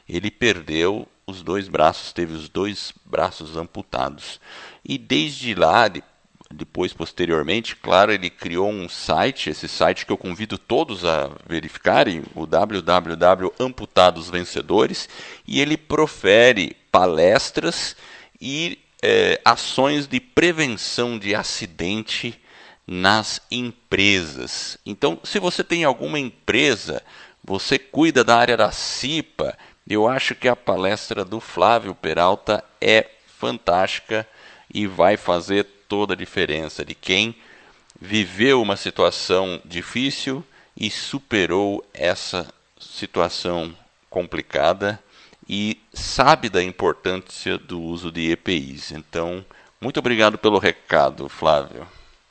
ele 0.08 0.30
perdeu 0.30 1.06
os 1.32 1.42
dois 1.42 1.68
braços, 1.68 2.12
teve 2.12 2.34
os 2.34 2.48
dois 2.48 2.92
braços 3.04 3.56
amputados. 3.56 4.40
E 4.84 4.96
desde 4.98 5.54
lá, 5.54 5.88
depois 6.52 6.92
posteriormente, 6.92 7.74
claro, 7.74 8.12
ele 8.12 8.30
criou 8.30 8.70
um 8.70 8.88
site, 8.88 9.50
esse 9.50 9.66
site 9.66 10.06
que 10.06 10.12
eu 10.12 10.18
convido 10.18 10.56
todos 10.58 11.04
a 11.04 11.32
verificarem, 11.48 12.22
o 12.34 12.46
www.amputadosvencedores, 12.46 15.08
e 15.46 15.60
ele 15.60 15.76
profere 15.76 16.76
palestras 16.90 17.94
e 18.40 18.78
é, 19.02 19.40
ações 19.44 20.06
de 20.06 20.18
prevenção 20.20 21.18
de 21.18 21.34
acidente 21.34 22.40
nas 22.86 23.40
empresas. 23.50 24.78
Então, 24.84 25.18
se 25.24 25.38
você 25.38 25.64
tem 25.64 25.84
alguma 25.84 26.18
empresa, 26.18 27.02
você 27.42 27.78
cuida 27.78 28.22
da 28.22 28.36
área 28.36 28.54
da 28.56 28.70
CIPA, 28.70 29.56
eu 29.88 30.08
acho 30.08 30.34
que 30.34 30.48
a 30.48 30.56
palestra 30.56 31.24
do 31.24 31.40
Flávio 31.40 31.94
Peralta 31.94 32.64
é 32.80 33.08
fantástica 33.38 34.26
e 34.72 34.86
vai 34.86 35.16
fazer 35.16 35.64
toda 35.88 36.14
a 36.14 36.16
diferença 36.16 36.84
de 36.84 36.94
quem 36.94 37.34
viveu 38.00 38.62
uma 38.62 38.76
situação 38.76 39.60
difícil 39.64 40.44
e 40.76 40.90
superou 40.90 41.84
essa 41.92 42.52
situação 42.80 43.76
complicada 44.08 45.02
e 45.48 45.80
sabe 45.92 46.48
da 46.48 46.62
importância 46.62 47.58
do 47.58 47.80
uso 47.80 48.10
de 48.10 48.30
EPIs. 48.30 48.92
Então, 48.92 49.44
muito 49.80 49.98
obrigado 49.98 50.38
pelo 50.38 50.58
recado, 50.58 51.28
Flávio. 51.28 51.86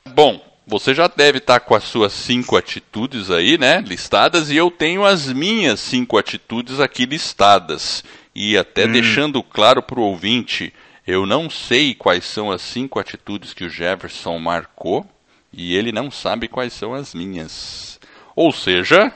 Bom, 0.06 0.51
você 0.66 0.94
já 0.94 1.06
deve 1.08 1.38
estar 1.38 1.60
com 1.60 1.74
as 1.74 1.84
suas 1.84 2.12
cinco 2.12 2.56
atitudes 2.56 3.30
aí, 3.30 3.58
né, 3.58 3.80
listadas, 3.80 4.50
e 4.50 4.56
eu 4.56 4.70
tenho 4.70 5.04
as 5.04 5.32
minhas 5.32 5.80
cinco 5.80 6.16
atitudes 6.16 6.80
aqui 6.80 7.04
listadas. 7.04 8.04
E 8.34 8.56
até 8.56 8.86
hum. 8.86 8.92
deixando 8.92 9.42
claro 9.42 9.82
para 9.82 10.00
o 10.00 10.04
ouvinte, 10.04 10.72
eu 11.06 11.26
não 11.26 11.50
sei 11.50 11.94
quais 11.94 12.24
são 12.24 12.50
as 12.50 12.62
cinco 12.62 12.98
atitudes 12.98 13.52
que 13.52 13.64
o 13.64 13.70
Jefferson 13.70 14.38
marcou, 14.38 15.06
e 15.52 15.76
ele 15.76 15.92
não 15.92 16.10
sabe 16.10 16.48
quais 16.48 16.72
são 16.72 16.94
as 16.94 17.14
minhas. 17.14 18.00
Ou 18.34 18.52
seja, 18.52 19.12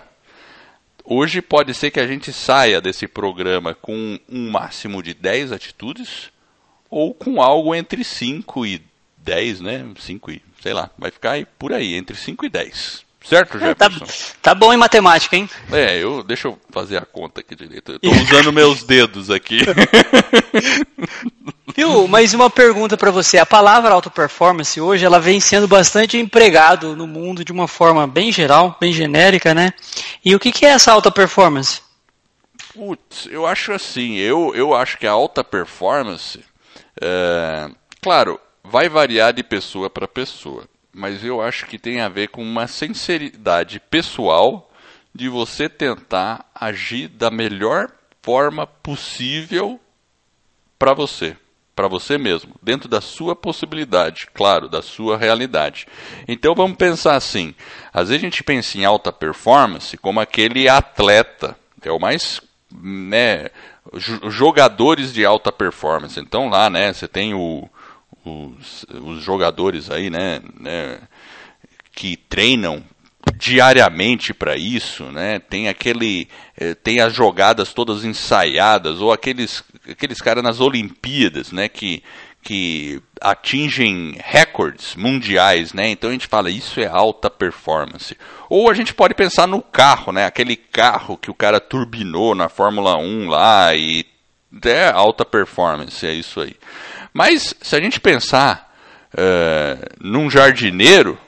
Hoje 1.08 1.40
pode 1.40 1.72
ser 1.72 1.92
que 1.92 2.00
a 2.00 2.06
gente 2.06 2.32
saia 2.32 2.80
desse 2.80 3.06
programa 3.06 3.72
com 3.72 4.18
um 4.28 4.50
máximo 4.50 5.00
de 5.00 5.14
10 5.14 5.52
atitudes 5.52 6.32
ou 6.90 7.14
com 7.14 7.40
algo 7.40 7.72
entre 7.76 8.02
5 8.02 8.66
e 8.66 8.82
10, 9.18 9.60
né? 9.60 9.88
5 9.96 10.30
e, 10.32 10.42
sei 10.66 10.72
lá, 10.72 10.90
vai 10.98 11.12
ficar 11.12 11.30
aí 11.30 11.46
por 11.60 11.72
aí, 11.72 11.94
entre 11.94 12.16
5 12.16 12.44
e 12.44 12.48
10. 12.48 13.06
Certo, 13.24 13.56
é, 13.56 13.60
Jefferson? 13.60 14.04
É, 14.04 14.08
tá, 14.08 14.34
tá, 14.42 14.54
bom 14.54 14.72
em 14.72 14.76
matemática, 14.76 15.36
hein? 15.36 15.48
É, 15.70 15.96
eu, 15.96 16.24
deixa 16.24 16.48
eu 16.48 16.58
fazer 16.72 16.96
a 16.96 17.06
conta 17.06 17.40
aqui 17.40 17.54
direito. 17.54 17.92
Eu 17.92 18.00
tô 18.00 18.10
usando 18.10 18.52
meus 18.52 18.82
dedos 18.82 19.30
aqui. 19.30 19.60
Viu? 21.76 22.08
Mas 22.08 22.34
uma 22.34 22.50
pergunta 22.50 22.96
para 22.96 23.12
você. 23.12 23.38
A 23.38 23.46
palavra 23.46 23.94
auto 23.94 24.10
performance 24.10 24.80
hoje 24.80 25.04
ela 25.04 25.20
vem 25.20 25.38
sendo 25.38 25.68
bastante 25.68 26.18
empregado 26.18 26.96
no 26.96 27.06
mundo 27.06 27.44
de 27.44 27.52
uma 27.52 27.68
forma 27.68 28.08
bem 28.08 28.32
geral, 28.32 28.76
bem 28.80 28.92
genérica, 28.92 29.54
né? 29.54 29.72
E 30.24 30.34
o 30.34 30.40
que, 30.40 30.50
que 30.50 30.66
é 30.66 30.70
essa 30.70 30.90
alta 30.90 31.12
performance? 31.12 31.80
Putz, 32.74 33.28
eu 33.30 33.46
acho 33.46 33.70
assim, 33.70 34.16
eu, 34.16 34.52
eu 34.52 34.74
acho 34.74 34.98
que 34.98 35.06
a 35.06 35.12
alta 35.12 35.44
performance, 35.44 36.40
é, 37.00 37.70
claro, 38.02 38.40
vai 38.70 38.88
variar 38.88 39.32
de 39.32 39.42
pessoa 39.42 39.88
para 39.88 40.08
pessoa, 40.08 40.68
mas 40.92 41.24
eu 41.24 41.40
acho 41.40 41.66
que 41.66 41.78
tem 41.78 42.00
a 42.00 42.08
ver 42.08 42.28
com 42.28 42.42
uma 42.42 42.66
sinceridade 42.66 43.80
pessoal 43.80 44.70
de 45.14 45.28
você 45.28 45.68
tentar 45.68 46.48
agir 46.54 47.08
da 47.08 47.30
melhor 47.30 47.90
forma 48.22 48.66
possível 48.66 49.80
para 50.78 50.92
você 50.92 51.36
para 51.76 51.88
você 51.88 52.16
mesmo, 52.16 52.54
dentro 52.62 52.88
da 52.88 53.02
sua 53.02 53.36
possibilidade, 53.36 54.28
claro, 54.32 54.66
da 54.66 54.80
sua 54.80 55.18
realidade. 55.18 55.86
Então 56.26 56.54
vamos 56.54 56.78
pensar 56.78 57.16
assim: 57.16 57.54
às 57.92 58.08
vezes 58.08 58.22
a 58.22 58.26
gente 58.26 58.42
pensa 58.42 58.78
em 58.78 58.86
alta 58.86 59.12
performance 59.12 59.94
como 59.98 60.18
aquele 60.18 60.70
atleta, 60.70 61.54
é 61.82 61.92
o 61.92 62.00
mais. 62.00 62.40
Né, 62.72 63.50
jogadores 64.28 65.12
de 65.12 65.24
alta 65.24 65.52
performance. 65.52 66.18
Então 66.18 66.48
lá, 66.48 66.68
né, 66.68 66.92
você 66.92 67.06
tem 67.06 67.32
o, 67.32 67.68
os, 68.26 68.84
os 69.02 69.22
jogadores 69.22 69.90
aí, 69.90 70.10
né, 70.10 70.40
né 70.58 70.98
que 71.92 72.16
treinam 72.16 72.82
diariamente 73.36 74.32
para 74.32 74.56
isso, 74.56 75.04
né? 75.04 75.40
Tem 75.40 75.68
aquele, 75.68 76.28
eh, 76.56 76.74
tem 76.74 77.00
as 77.00 77.12
jogadas 77.12 77.72
todas 77.72 78.04
ensaiadas 78.04 79.00
ou 79.00 79.12
aqueles, 79.12 79.64
aqueles 79.88 80.20
caras 80.20 80.44
nas 80.44 80.60
Olimpíadas, 80.60 81.50
né? 81.50 81.68
Que 81.68 82.02
que 82.46 83.02
atingem 83.20 84.16
recordes 84.22 84.94
mundiais, 84.94 85.72
né? 85.72 85.88
Então 85.88 86.10
a 86.10 86.12
gente 86.12 86.28
fala 86.28 86.48
isso 86.48 86.78
é 86.78 86.86
alta 86.86 87.28
performance. 87.28 88.16
Ou 88.48 88.70
a 88.70 88.74
gente 88.74 88.94
pode 88.94 89.14
pensar 89.14 89.48
no 89.48 89.60
carro, 89.60 90.12
né? 90.12 90.26
Aquele 90.26 90.54
carro 90.54 91.16
que 91.16 91.28
o 91.28 91.34
cara 91.34 91.58
turbinou 91.58 92.36
na 92.36 92.48
Fórmula 92.48 92.96
1 92.96 93.28
lá 93.28 93.74
e 93.74 94.06
é 94.64 94.88
alta 94.88 95.24
performance, 95.24 96.06
é 96.06 96.12
isso 96.12 96.40
aí. 96.40 96.54
Mas 97.16 97.54
se 97.62 97.74
a 97.74 97.80
gente 97.80 97.98
pensar 97.98 98.70
uh, 99.14 99.86
num 99.98 100.28
jardineiro, 100.28 101.18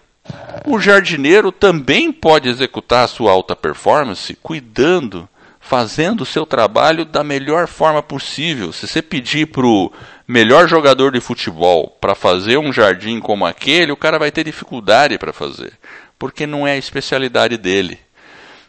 o 0.66 0.78
jardineiro 0.78 1.50
também 1.50 2.12
pode 2.12 2.46
executar 2.46 3.06
a 3.06 3.08
sua 3.08 3.32
alta 3.32 3.56
performance 3.56 4.36
cuidando, 4.42 5.26
fazendo 5.58 6.20
o 6.20 6.26
seu 6.26 6.44
trabalho 6.44 7.06
da 7.06 7.24
melhor 7.24 7.66
forma 7.66 8.02
possível. 8.02 8.70
Se 8.70 8.86
você 8.86 9.00
pedir 9.00 9.46
para 9.46 9.66
o 9.66 9.90
melhor 10.26 10.68
jogador 10.68 11.10
de 11.10 11.22
futebol 11.22 11.96
para 11.98 12.14
fazer 12.14 12.58
um 12.58 12.70
jardim 12.70 13.18
como 13.18 13.46
aquele, 13.46 13.90
o 13.90 13.96
cara 13.96 14.18
vai 14.18 14.30
ter 14.30 14.44
dificuldade 14.44 15.16
para 15.16 15.32
fazer. 15.32 15.72
porque 16.18 16.46
não 16.46 16.66
é 16.66 16.72
a 16.72 16.76
especialidade 16.76 17.56
dele. 17.56 17.98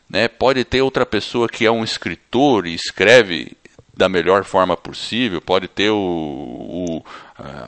Né? 0.10 0.30
Pode 0.30 0.63
ter 0.63 0.81
outra 0.81 1.06
pessoa 1.06 1.50
que 1.50 1.66
é 1.66 1.71
um 1.71 1.83
escritor 1.83 2.66
e 2.66 2.74
escreve 2.74 3.57
da 4.00 4.07
melhor 4.07 4.46
forma 4.46 4.78
possível, 4.78 5.42
pode 5.42 5.68
ter 5.68 5.90
o, 5.90 5.98
o 5.98 7.04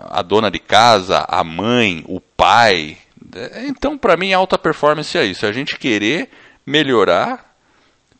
a 0.09 0.21
dona 0.21 0.49
de 0.49 0.59
casa, 0.59 1.25
a 1.27 1.43
mãe, 1.43 2.05
o 2.07 2.21
pai. 2.21 2.97
Então, 3.67 3.97
para 3.97 4.15
mim, 4.15 4.31
alta 4.31 4.57
performance 4.57 5.17
é 5.17 5.25
isso: 5.25 5.45
é 5.45 5.49
a 5.49 5.51
gente 5.51 5.77
querer 5.77 6.29
melhorar 6.65 7.53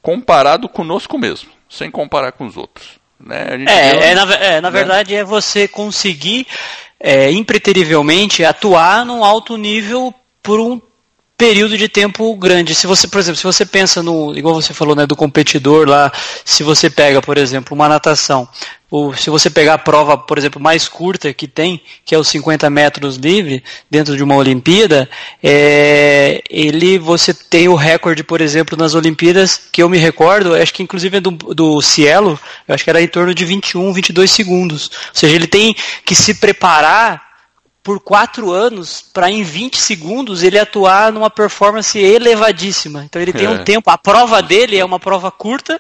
comparado 0.02 0.68
conosco 0.68 1.18
mesmo, 1.18 1.50
sem 1.70 1.90
comparar 1.90 2.34
com 2.34 2.46
os 2.46 2.58
outros. 2.58 3.00
Né? 3.18 3.66
é, 3.68 4.10
é, 4.12 4.16
na, 4.16 4.34
é, 4.34 4.62
na 4.62 4.70
né? 4.70 4.78
verdade, 4.78 5.16
é 5.16 5.24
você 5.24 5.66
conseguir 5.66 6.46
é, 7.00 7.32
impreterivelmente 7.32 8.44
atuar 8.44 9.06
num 9.06 9.24
alto 9.24 9.56
nível 9.56 10.14
por 10.44 10.60
um 10.60 10.82
período 11.42 11.76
de 11.76 11.90
tempo 11.90 12.36
grande. 12.36 12.76
Se 12.76 12.86
você, 12.86 13.08
por 13.08 13.20
exemplo, 13.20 13.38
se 13.40 13.44
você 13.44 13.66
pensa 13.66 14.04
no, 14.04 14.38
igual 14.38 14.54
você 14.54 14.76
falou, 14.76 14.96
né, 14.96 15.08
do 15.08 15.16
competidor 15.16 15.90
lá, 15.90 16.12
se 16.46 16.62
você 16.62 16.88
pega, 16.88 17.20
por 17.20 17.36
exemplo, 17.36 17.74
uma 17.74 17.90
natação, 17.90 18.48
ou 18.92 19.16
se 19.16 19.28
você 19.32 19.50
pegar 19.50 19.74
a 19.74 19.78
prova, 19.80 20.16
por 20.20 20.38
exemplo, 20.38 20.62
mais 20.62 20.88
curta 20.88 21.34
que 21.34 21.48
tem, 21.48 21.82
que 22.06 22.14
é 22.14 22.18
os 22.20 22.28
50 22.28 22.70
metros 22.70 23.16
livre, 23.16 23.64
dentro 23.90 24.16
de 24.16 24.22
uma 24.22 24.36
Olimpíada, 24.36 25.10
é, 25.42 26.44
ele, 26.48 27.00
você 27.00 27.34
tem 27.34 27.68
o 27.68 27.74
recorde, 27.74 28.24
por 28.24 28.40
exemplo, 28.40 28.78
nas 28.78 28.94
Olimpíadas, 28.94 29.60
que 29.72 29.82
eu 29.82 29.90
me 29.90 29.98
recordo, 29.98 30.54
acho 30.54 30.72
que 30.72 30.84
inclusive 30.84 31.18
é 31.18 31.22
do, 31.22 31.32
do 31.32 31.82
Cielo, 31.82 32.40
acho 32.68 32.84
que 32.84 32.90
era 32.92 33.02
em 33.02 33.08
torno 33.08 33.34
de 33.34 33.44
21, 33.46 33.92
22 33.92 34.30
segundos. 34.30 34.92
Ou 34.94 35.16
seja, 35.16 35.34
ele 35.34 35.48
tem 35.48 35.76
que 36.06 36.14
se 36.14 36.36
preparar 36.36 37.31
por 37.84 38.00
quatro 38.00 38.52
anos 38.52 39.04
para 39.14 39.30
em 39.32 39.44
20 39.44 39.78
segundos 39.78 40.44
ele 40.44 40.60
atuar 40.60 41.12
numa 41.12 41.30
performance 41.30 41.98
elevadíssima. 41.98 43.04
Então 43.04 43.22
ele 43.22 43.34
tem 43.34 43.48
um 43.48 43.56
é. 43.56 43.64
tempo, 43.64 43.90
a 43.90 43.98
prova 43.98 44.42
dele 44.42 44.78
é 44.78 44.86
uma 44.86 45.00
prova 45.00 45.32
curta, 45.32 45.80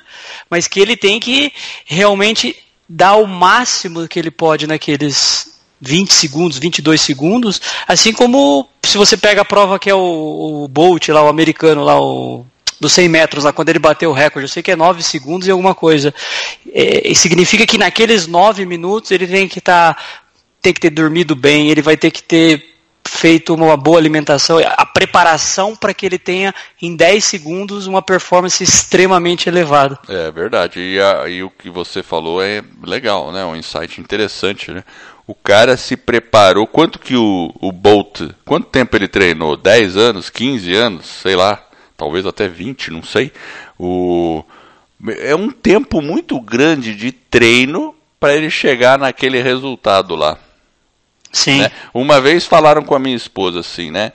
mas 0.49 0.67
que 0.67 0.79
ele 0.79 0.97
tem 0.97 1.19
que 1.19 1.53
realmente 1.85 2.55
dar 2.89 3.15
o 3.15 3.27
máximo 3.27 4.07
que 4.07 4.19
ele 4.19 4.31
pode 4.31 4.65
naqueles 4.65 5.59
20 5.79 6.13
segundos, 6.13 6.57
22 6.57 6.99
segundos, 6.99 7.61
assim 7.87 8.13
como 8.13 8.67
se 8.83 8.97
você 8.97 9.15
pega 9.15 9.41
a 9.41 9.45
prova 9.45 9.79
que 9.79 9.89
é 9.89 9.95
o, 9.95 10.63
o 10.63 10.67
Bolt 10.67 11.07
lá, 11.09 11.23
o 11.23 11.29
americano 11.29 11.83
lá, 11.83 11.99
o 11.99 12.45
dos 12.81 12.93
100 12.93 13.09
metros, 13.09 13.43
lá 13.43 13.53
quando 13.53 13.69
ele 13.69 13.77
bateu 13.77 14.09
o 14.09 14.13
recorde, 14.13 14.45
eu 14.45 14.49
sei 14.49 14.63
que 14.63 14.71
é 14.71 14.75
9 14.75 15.03
segundos 15.03 15.47
e 15.47 15.51
alguma 15.51 15.75
coisa. 15.75 16.11
É, 16.73 17.13
significa 17.13 17.65
que 17.67 17.77
naqueles 17.77 18.25
9 18.25 18.65
minutos 18.65 19.11
ele 19.11 19.27
tem 19.27 19.47
que 19.47 19.59
estar 19.59 19.93
tá 19.93 20.03
ter 20.61 20.73
que 20.73 20.79
ter 20.79 20.89
dormido 20.89 21.35
bem, 21.35 21.69
ele 21.69 21.81
vai 21.81 21.97
ter 21.97 22.11
que 22.11 22.21
ter 22.21 22.71
feito 23.03 23.53
uma 23.53 23.75
boa 23.75 23.97
alimentação, 23.97 24.59
a 24.59 24.85
preparação 24.85 25.75
para 25.75 25.93
que 25.93 26.05
ele 26.05 26.19
tenha 26.19 26.53
em 26.81 26.95
10 26.95 27.23
segundos 27.23 27.87
uma 27.87 28.01
performance 28.01 28.63
extremamente 28.63 29.49
elevada. 29.49 29.99
É 30.07 30.31
verdade, 30.31 30.79
e, 30.79 30.99
a, 30.99 31.27
e 31.27 31.43
o 31.43 31.49
que 31.49 31.69
você 31.69 32.01
falou 32.03 32.41
é 32.41 32.63
legal, 32.83 33.31
né? 33.31 33.43
um 33.43 33.55
insight 33.55 33.99
interessante. 33.99 34.71
Né? 34.71 34.83
O 35.27 35.35
cara 35.35 35.77
se 35.77 35.97
preparou, 35.97 36.67
quanto 36.67 36.99
que 36.99 37.15
o, 37.15 37.53
o 37.59 37.71
Bolt, 37.71 38.21
quanto 38.45 38.67
tempo 38.67 38.95
ele 38.95 39.07
treinou? 39.07 39.57
10 39.57 39.97
anos, 39.97 40.29
15 40.29 40.73
anos, 40.73 41.05
sei 41.05 41.35
lá, 41.35 41.63
talvez 41.97 42.25
até 42.25 42.47
20, 42.47 42.91
não 42.91 43.03
sei. 43.03 43.31
O, 43.79 44.43
é 45.19 45.35
um 45.35 45.49
tempo 45.49 46.01
muito 46.01 46.39
grande 46.39 46.95
de 46.95 47.11
treino 47.11 47.95
para 48.19 48.35
ele 48.35 48.49
chegar 48.49 48.99
naquele 48.99 49.41
resultado 49.41 50.15
lá. 50.15 50.37
Sim. 51.31 51.59
Né? 51.59 51.71
Uma 51.93 52.19
vez 52.19 52.45
falaram 52.45 52.83
com 52.83 52.95
a 52.95 52.99
minha 52.99 53.15
esposa 53.15 53.61
assim, 53.61 53.89
né? 53.91 54.11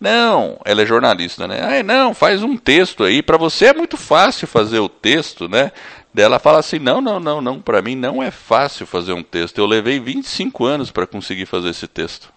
Não, 0.00 0.58
ela 0.64 0.80
é 0.80 0.86
jornalista, 0.86 1.46
né? 1.46 1.60
Ai, 1.62 1.82
não, 1.82 2.14
faz 2.14 2.42
um 2.42 2.56
texto 2.56 3.04
aí. 3.04 3.22
Para 3.22 3.36
você 3.36 3.66
é 3.66 3.74
muito 3.74 3.98
fácil 3.98 4.48
fazer 4.48 4.78
o 4.78 4.88
texto, 4.88 5.46
né? 5.46 5.70
Dela 6.12 6.38
fala 6.38 6.58
assim: 6.58 6.78
não, 6.78 7.00
não, 7.02 7.20
não, 7.20 7.40
não. 7.40 7.60
Para 7.60 7.82
mim 7.82 7.94
não 7.94 8.22
é 8.22 8.30
fácil 8.30 8.86
fazer 8.86 9.12
um 9.12 9.22
texto. 9.22 9.58
Eu 9.58 9.66
levei 9.66 10.00
25 10.00 10.64
anos 10.64 10.90
para 10.90 11.06
conseguir 11.06 11.44
fazer 11.44 11.68
esse 11.68 11.86
texto. 11.86 12.32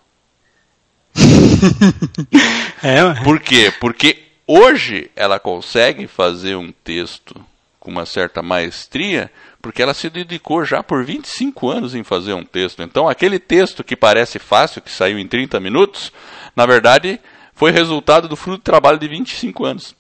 é, 2.84 3.24
Por 3.24 3.40
quê? 3.40 3.72
Porque 3.80 4.24
hoje 4.46 5.10
ela 5.16 5.40
consegue 5.40 6.06
fazer 6.08 6.56
um 6.56 6.72
texto 6.84 7.36
com 7.80 7.92
uma 7.92 8.06
certa 8.06 8.42
maestria 8.42 9.32
porque 9.64 9.82
ela 9.82 9.94
se 9.94 10.10
dedicou 10.10 10.66
já 10.66 10.84
por 10.84 11.06
25 11.06 11.70
anos 11.70 11.96
em 11.96 12.04
fazer 12.04 12.34
um 12.34 12.44
texto. 12.44 12.84
Então, 12.84 13.08
aquele 13.08 13.40
texto 13.40 13.82
que 13.82 13.96
parece 13.96 14.38
fácil, 14.38 14.82
que 14.82 14.92
saiu 14.92 15.18
em 15.18 15.26
30 15.26 15.58
minutos, 15.62 16.12
na 16.54 16.66
verdade, 16.66 17.18
foi 17.56 17.72
resultado 17.72 18.28
do 18.28 18.36
fruto 18.36 18.58
de 18.58 18.64
trabalho 18.66 19.00
de 19.00 19.08
25 19.08 19.64
anos. 19.64 19.96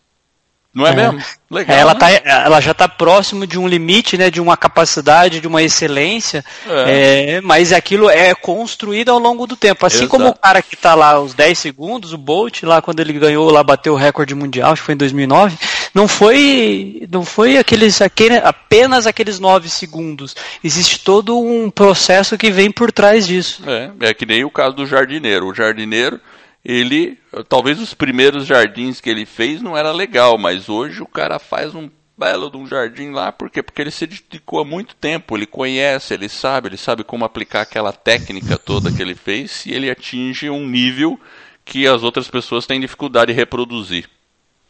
Não 0.73 0.87
é, 0.87 0.89
é. 0.89 0.95
mesmo? 0.95 1.23
Legal. 1.51 1.77
Ela, 1.77 1.93
né? 1.93 1.99
tá, 1.99 2.09
ela 2.09 2.59
já 2.59 2.71
está 2.71 2.89
próximo 2.89 3.45
de 3.45 3.59
um 3.59 3.67
limite, 3.67 4.17
né, 4.17 4.31
de 4.31 4.41
uma 4.41 4.57
capacidade, 4.57 5.39
de 5.39 5.47
uma 5.47 5.61
excelência, 5.61 6.43
é. 6.67 7.35
É, 7.35 7.41
mas 7.41 7.71
aquilo 7.71 8.09
é 8.09 8.33
construído 8.33 9.09
ao 9.09 9.19
longo 9.19 9.45
do 9.45 9.55
tempo. 9.55 9.85
Assim 9.85 9.99
Exato. 9.99 10.09
como 10.09 10.29
o 10.29 10.35
cara 10.35 10.63
que 10.63 10.73
está 10.73 10.95
lá 10.95 11.19
os 11.19 11.35
10 11.35 11.57
segundos, 11.59 12.11
o 12.11 12.17
Bolt, 12.17 12.63
lá 12.63 12.81
quando 12.81 12.99
ele 12.99 13.13
ganhou, 13.13 13.51
lá 13.51 13.63
bateu 13.63 13.93
o 13.93 13.97
recorde 13.97 14.33
mundial, 14.33 14.73
acho 14.73 14.81
que 14.81 14.87
foi 14.87 14.95
em 14.95 14.97
2009, 14.97 15.55
não 15.93 16.07
foi, 16.07 17.07
não 17.11 17.23
foi 17.23 17.57
aqueles, 17.57 18.01
aquele, 18.01 18.37
apenas 18.37 19.05
aqueles 19.05 19.39
9 19.39 19.69
segundos. 19.69 20.35
Existe 20.63 20.99
todo 21.03 21.39
um 21.39 21.69
processo 21.69 22.37
que 22.37 22.51
vem 22.51 22.71
por 22.71 22.91
trás 22.91 23.27
disso. 23.27 23.61
É, 23.67 23.91
é 24.09 24.13
que 24.13 24.25
nem 24.25 24.43
o 24.43 24.49
caso 24.49 24.75
do 24.75 24.85
jardineiro. 24.85 25.47
O 25.47 25.53
jardineiro 25.53 26.19
ele, 26.63 27.19
talvez 27.49 27.79
os 27.79 27.93
primeiros 27.93 28.45
jardins 28.45 29.01
que 29.01 29.09
ele 29.09 29.25
fez 29.25 29.61
não 29.61 29.75
era 29.75 29.91
legal, 29.91 30.37
mas 30.37 30.69
hoje 30.69 31.01
o 31.01 31.07
cara 31.07 31.37
faz 31.37 31.75
um 31.75 31.89
belo 32.17 32.49
de 32.49 32.55
um 32.55 32.65
jardim 32.65 33.09
lá, 33.09 33.31
por 33.31 33.49
quê? 33.49 33.61
Porque 33.61 33.81
ele 33.81 33.91
se 33.91 34.07
dedicou 34.07 34.59
há 34.59 34.65
muito 34.65 34.95
tempo, 34.95 35.35
ele 35.35 35.45
conhece, 35.45 36.13
ele 36.13 36.29
sabe, 36.29 36.69
ele 36.69 36.77
sabe 36.77 37.03
como 37.03 37.25
aplicar 37.25 37.61
aquela 37.61 37.91
técnica 37.91 38.57
toda 38.57 38.91
que 38.91 39.01
ele 39.01 39.15
fez 39.15 39.65
e 39.65 39.73
ele 39.73 39.89
atinge 39.89 40.49
um 40.49 40.65
nível 40.65 41.19
que 41.65 41.85
as 41.85 42.01
outras 42.01 42.29
pessoas 42.29 42.65
têm 42.65 42.79
dificuldade 42.79 43.33
de 43.33 43.37
reproduzir. 43.37 44.09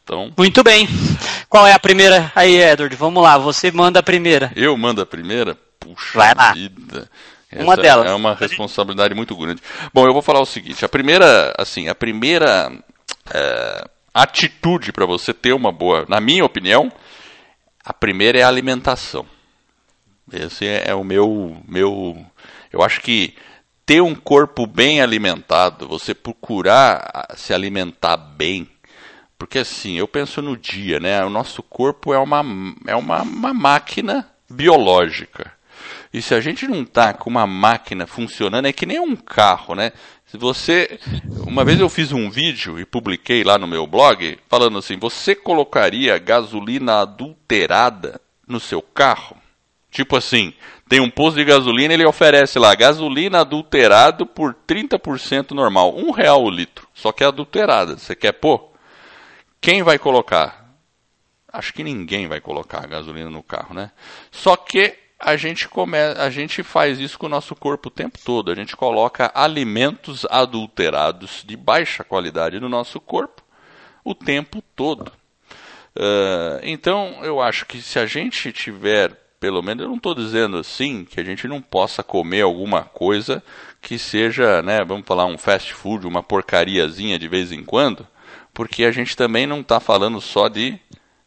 Então... 0.03 0.31
Muito 0.37 0.63
bem. 0.63 0.87
Qual 1.49 1.65
é 1.65 1.73
a 1.73 1.79
primeira 1.79 2.31
aí, 2.35 2.55
Edward? 2.55 2.95
Vamos 2.95 3.23
lá, 3.23 3.37
você 3.37 3.71
manda 3.71 3.99
a 3.99 4.03
primeira. 4.03 4.51
Eu 4.55 4.75
mando 4.77 5.01
a 5.01 5.05
primeira? 5.05 5.57
Puxa 5.79 6.17
Vai 6.17 6.33
lá. 6.33 6.53
vida. 6.53 7.09
Uma 7.55 7.77
delas. 7.77 8.07
É 8.07 8.13
uma 8.13 8.33
responsabilidade 8.33 9.13
muito 9.13 9.35
grande. 9.35 9.61
Bom, 9.93 10.07
eu 10.07 10.13
vou 10.13 10.21
falar 10.21 10.39
o 10.39 10.45
seguinte: 10.45 10.83
a 10.83 10.89
primeira, 10.89 11.53
assim, 11.57 11.87
a 11.87 11.95
primeira 11.95 12.71
é, 13.31 13.87
atitude 14.13 14.91
para 14.91 15.05
você 15.05 15.33
ter 15.33 15.53
uma 15.53 15.71
boa, 15.71 16.05
na 16.07 16.19
minha 16.19 16.45
opinião, 16.45 16.91
a 17.83 17.93
primeira 17.93 18.39
é 18.39 18.43
a 18.43 18.47
alimentação. 18.47 19.25
Esse 20.31 20.65
é, 20.65 20.85
é 20.87 20.95
o 20.95 21.03
meu, 21.03 21.57
meu, 21.67 22.25
eu 22.71 22.81
acho 22.81 23.01
que 23.01 23.35
ter 23.85 24.01
um 24.01 24.15
corpo 24.15 24.65
bem 24.65 25.01
alimentado, 25.01 25.87
você 25.87 26.13
procurar 26.13 27.27
se 27.35 27.53
alimentar 27.53 28.15
bem, 28.15 28.67
porque 29.43 29.59
assim, 29.59 29.97
eu 29.97 30.07
penso 30.07 30.41
no 30.41 30.55
dia, 30.55 31.01
né? 31.01 31.21
O 31.25 31.29
nosso 31.29 31.61
corpo 31.61 32.13
é 32.13 32.17
uma, 32.17 32.45
é 32.87 32.95
uma, 32.95 33.23
uma 33.23 33.53
máquina 33.53 34.25
biológica. 34.49 35.51
E 36.13 36.21
se 36.21 36.33
a 36.33 36.39
gente 36.39 36.65
não 36.65 36.85
tá 36.85 37.13
com 37.13 37.29
uma 37.29 37.45
máquina 37.45 38.07
funcionando, 38.07 38.67
é 38.67 38.71
que 38.71 38.85
nem 38.85 39.01
um 39.01 39.17
carro, 39.17 39.75
né? 39.75 39.91
Se 40.27 40.37
você. 40.37 40.97
Uma 41.45 41.65
vez 41.65 41.77
eu 41.77 41.89
fiz 41.89 42.13
um 42.13 42.29
vídeo 42.29 42.79
e 42.79 42.85
publiquei 42.85 43.43
lá 43.43 43.57
no 43.57 43.67
meu 43.67 43.85
blog, 43.85 44.39
falando 44.47 44.77
assim: 44.77 44.97
você 44.97 45.35
colocaria 45.35 46.17
gasolina 46.17 47.01
adulterada 47.01 48.21
no 48.47 48.61
seu 48.61 48.81
carro? 48.81 49.35
Tipo 49.91 50.15
assim, 50.15 50.53
tem 50.87 51.01
um 51.01 51.09
posto 51.09 51.35
de 51.35 51.43
gasolina, 51.43 51.93
ele 51.93 52.05
oferece 52.05 52.57
lá 52.57 52.73
gasolina 52.75 53.41
adulterado 53.41 54.25
por 54.25 54.55
30% 54.65 55.51
normal. 55.51 55.93
Um 55.97 56.11
real 56.11 56.41
o 56.45 56.49
litro, 56.49 56.87
só 56.93 57.11
que 57.11 57.25
é 57.25 57.27
adulterada. 57.27 57.97
Você 57.97 58.15
quer 58.15 58.31
pôr? 58.31 58.71
Quem 59.63 59.81
vai 59.81 59.97
colocar? 59.97 60.75
Acho 61.47 61.73
que 61.73 61.85
ninguém 61.85 62.27
vai 62.27 62.41
colocar 62.41 62.85
gasolina 62.85 63.29
no 63.29 63.41
carro, 63.41 63.73
né? 63.73 63.91
Só 64.29 64.57
que 64.57 64.93
a 65.17 65.37
gente, 65.37 65.69
come, 65.69 65.97
a 65.97 66.29
gente 66.29 66.61
faz 66.63 66.99
isso 66.99 67.17
com 67.17 67.27
o 67.27 67.29
nosso 67.29 67.55
corpo 67.55 67.87
o 67.87 67.89
tempo 67.89 68.19
todo. 68.25 68.51
A 68.51 68.55
gente 68.55 68.75
coloca 68.75 69.31
alimentos 69.33 70.25
adulterados 70.29 71.45
de 71.47 71.55
baixa 71.55 72.03
qualidade 72.03 72.59
no 72.59 72.67
nosso 72.67 72.99
corpo 72.99 73.41
o 74.03 74.13
tempo 74.13 74.61
todo. 74.75 75.13
Uh, 75.95 76.59
então, 76.63 77.19
eu 77.23 77.39
acho 77.39 77.65
que 77.65 77.81
se 77.81 77.97
a 77.97 78.05
gente 78.05 78.51
tiver, 78.51 79.13
pelo 79.39 79.61
menos, 79.61 79.83
eu 79.83 79.87
não 79.87 79.95
estou 79.95 80.13
dizendo 80.13 80.57
assim, 80.57 81.05
que 81.05 81.21
a 81.21 81.23
gente 81.23 81.47
não 81.47 81.61
possa 81.61 82.03
comer 82.03 82.41
alguma 82.41 82.83
coisa 82.83 83.41
que 83.81 83.97
seja, 83.97 84.61
né, 84.61 84.83
vamos 84.83 85.07
falar, 85.07 85.25
um 85.25 85.37
fast 85.37 85.73
food, 85.73 86.05
uma 86.05 86.21
porcariazinha 86.21 87.17
de 87.17 87.29
vez 87.29 87.53
em 87.53 87.63
quando, 87.63 88.05
porque 88.53 88.85
a 88.85 88.91
gente 88.91 89.15
também 89.15 89.47
não 89.47 89.61
está 89.61 89.79
falando 89.79 90.21
só 90.21 90.47
de 90.47 90.79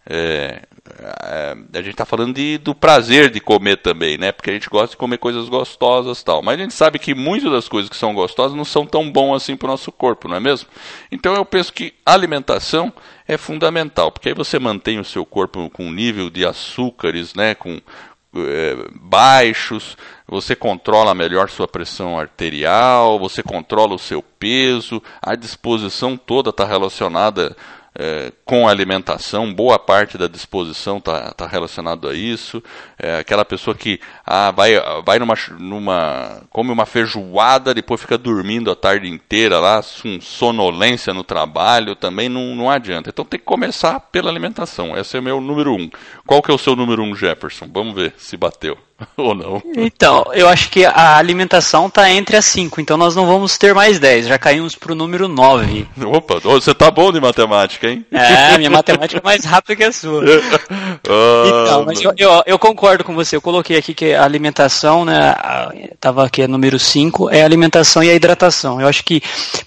É, 0.08 0.62
é, 1.20 1.56
a 1.74 1.78
gente 1.78 1.90
está 1.90 2.04
falando 2.04 2.32
de, 2.34 2.58
do 2.58 2.74
prazer 2.76 3.28
de 3.28 3.40
comer 3.40 3.78
também, 3.78 4.16
né? 4.16 4.30
Porque 4.30 4.50
a 4.50 4.52
gente 4.52 4.70
gosta 4.70 4.90
de 4.90 4.96
comer 4.96 5.18
coisas 5.18 5.48
gostosas 5.48 6.22
tal. 6.22 6.42
Mas 6.42 6.60
a 6.60 6.62
gente 6.62 6.74
sabe 6.74 7.00
que 7.00 7.12
muitas 7.12 7.50
das 7.50 7.68
coisas 7.68 7.90
que 7.90 7.96
são 7.96 8.14
gostosas 8.14 8.56
não 8.56 8.64
são 8.64 8.86
tão 8.86 9.10
bom 9.10 9.34
assim 9.34 9.56
para 9.56 9.66
o 9.66 9.70
nosso 9.70 9.90
corpo, 9.90 10.28
não 10.28 10.36
é 10.36 10.40
mesmo? 10.40 10.68
Então 11.10 11.34
eu 11.34 11.44
penso 11.44 11.72
que 11.72 11.92
alimentação 12.04 12.92
é 13.26 13.36
fundamental, 13.36 14.12
porque 14.12 14.28
aí 14.28 14.34
você 14.34 14.60
mantém 14.60 15.00
o 15.00 15.04
seu 15.04 15.26
corpo 15.26 15.68
com 15.70 15.86
um 15.86 15.92
nível 15.92 16.30
de 16.30 16.46
açúcares, 16.46 17.34
né? 17.34 17.56
Com, 17.56 17.80
é, 18.48 18.76
baixos, 19.00 19.96
você 20.26 20.56
controla 20.56 21.14
melhor 21.14 21.48
sua 21.48 21.68
pressão 21.68 22.18
arterial, 22.18 23.18
você 23.18 23.42
controla 23.42 23.94
o 23.94 23.98
seu 23.98 24.22
peso, 24.22 25.02
a 25.22 25.34
disposição 25.34 26.16
toda 26.16 26.50
está 26.50 26.64
relacionada 26.64 27.56
é, 27.98 28.32
com 28.44 28.68
a 28.68 28.70
alimentação, 28.70 29.52
boa 29.52 29.78
parte 29.78 30.18
da 30.18 30.28
disposição 30.28 30.98
está 30.98 31.32
tá 31.32 31.46
relacionado 31.46 32.08
a 32.08 32.14
isso. 32.14 32.62
É, 32.98 33.18
aquela 33.18 33.44
pessoa 33.44 33.74
que 33.74 33.98
ah, 34.24 34.50
vai, 34.50 34.74
vai 35.04 35.18
numa, 35.18 35.34
numa. 35.58 36.42
come 36.50 36.70
uma 36.70 36.86
feijoada, 36.86 37.72
depois 37.72 38.00
fica 38.00 38.18
dormindo 38.18 38.70
a 38.70 38.76
tarde 38.76 39.08
inteira 39.08 39.58
lá, 39.58 39.82
com 40.02 40.20
sonolência 40.20 41.14
no 41.14 41.24
trabalho, 41.24 41.96
também 41.96 42.28
não, 42.28 42.54
não 42.54 42.70
adianta. 42.70 43.08
Então 43.10 43.24
tem 43.24 43.40
que 43.40 43.46
começar 43.46 43.98
pela 44.00 44.30
alimentação. 44.30 44.96
Esse 44.96 45.16
é 45.16 45.20
o 45.20 45.22
meu 45.22 45.40
número 45.40 45.72
um. 45.72 45.90
Qual 46.26 46.42
que 46.42 46.50
é 46.50 46.54
o 46.54 46.58
seu 46.58 46.76
número 46.76 47.02
um, 47.02 47.14
Jefferson? 47.14 47.68
Vamos 47.72 47.94
ver 47.94 48.14
se 48.18 48.36
bateu. 48.36 48.85
Ou 49.16 49.34
não? 49.34 49.62
Então, 49.76 50.26
eu 50.32 50.48
acho 50.48 50.70
que 50.70 50.84
a 50.84 51.16
alimentação 51.16 51.86
está 51.86 52.10
entre 52.10 52.36
as 52.36 52.44
5, 52.46 52.80
então 52.80 52.96
nós 52.96 53.14
não 53.14 53.26
vamos 53.26 53.58
ter 53.58 53.74
mais 53.74 53.98
10, 53.98 54.26
já 54.26 54.38
caímos 54.38 54.74
para 54.74 54.92
o 54.92 54.94
número 54.94 55.28
9. 55.28 55.86
Opa, 56.06 56.40
você 56.40 56.74
tá 56.74 56.90
bom 56.90 57.12
de 57.12 57.20
matemática, 57.20 57.88
hein? 57.88 58.04
É, 58.10 58.56
minha 58.56 58.70
matemática 58.70 59.20
é 59.20 59.24
mais 59.24 59.44
rápida 59.44 59.76
que 59.76 59.84
a 59.84 59.92
sua. 59.92 60.24
Ah, 61.08 61.44
então, 61.46 61.84
mas 61.84 62.00
eu, 62.00 62.12
eu, 62.16 62.42
eu, 62.46 62.58
concordo 62.58 63.04
com 63.04 63.14
você, 63.14 63.36
eu 63.36 63.40
coloquei 63.40 63.76
aqui 63.76 63.94
que 63.94 64.12
a 64.12 64.24
alimentação, 64.24 65.04
né, 65.04 65.34
estava 65.92 66.26
aqui 66.26 66.42
a 66.42 66.48
número 66.48 66.78
5, 66.78 67.30
é 67.30 67.42
a 67.42 67.44
alimentação 67.44 68.02
e 68.02 68.10
a 68.10 68.14
hidratação. 68.14 68.80
Eu 68.80 68.88
acho 68.88 69.04
que 69.04 69.22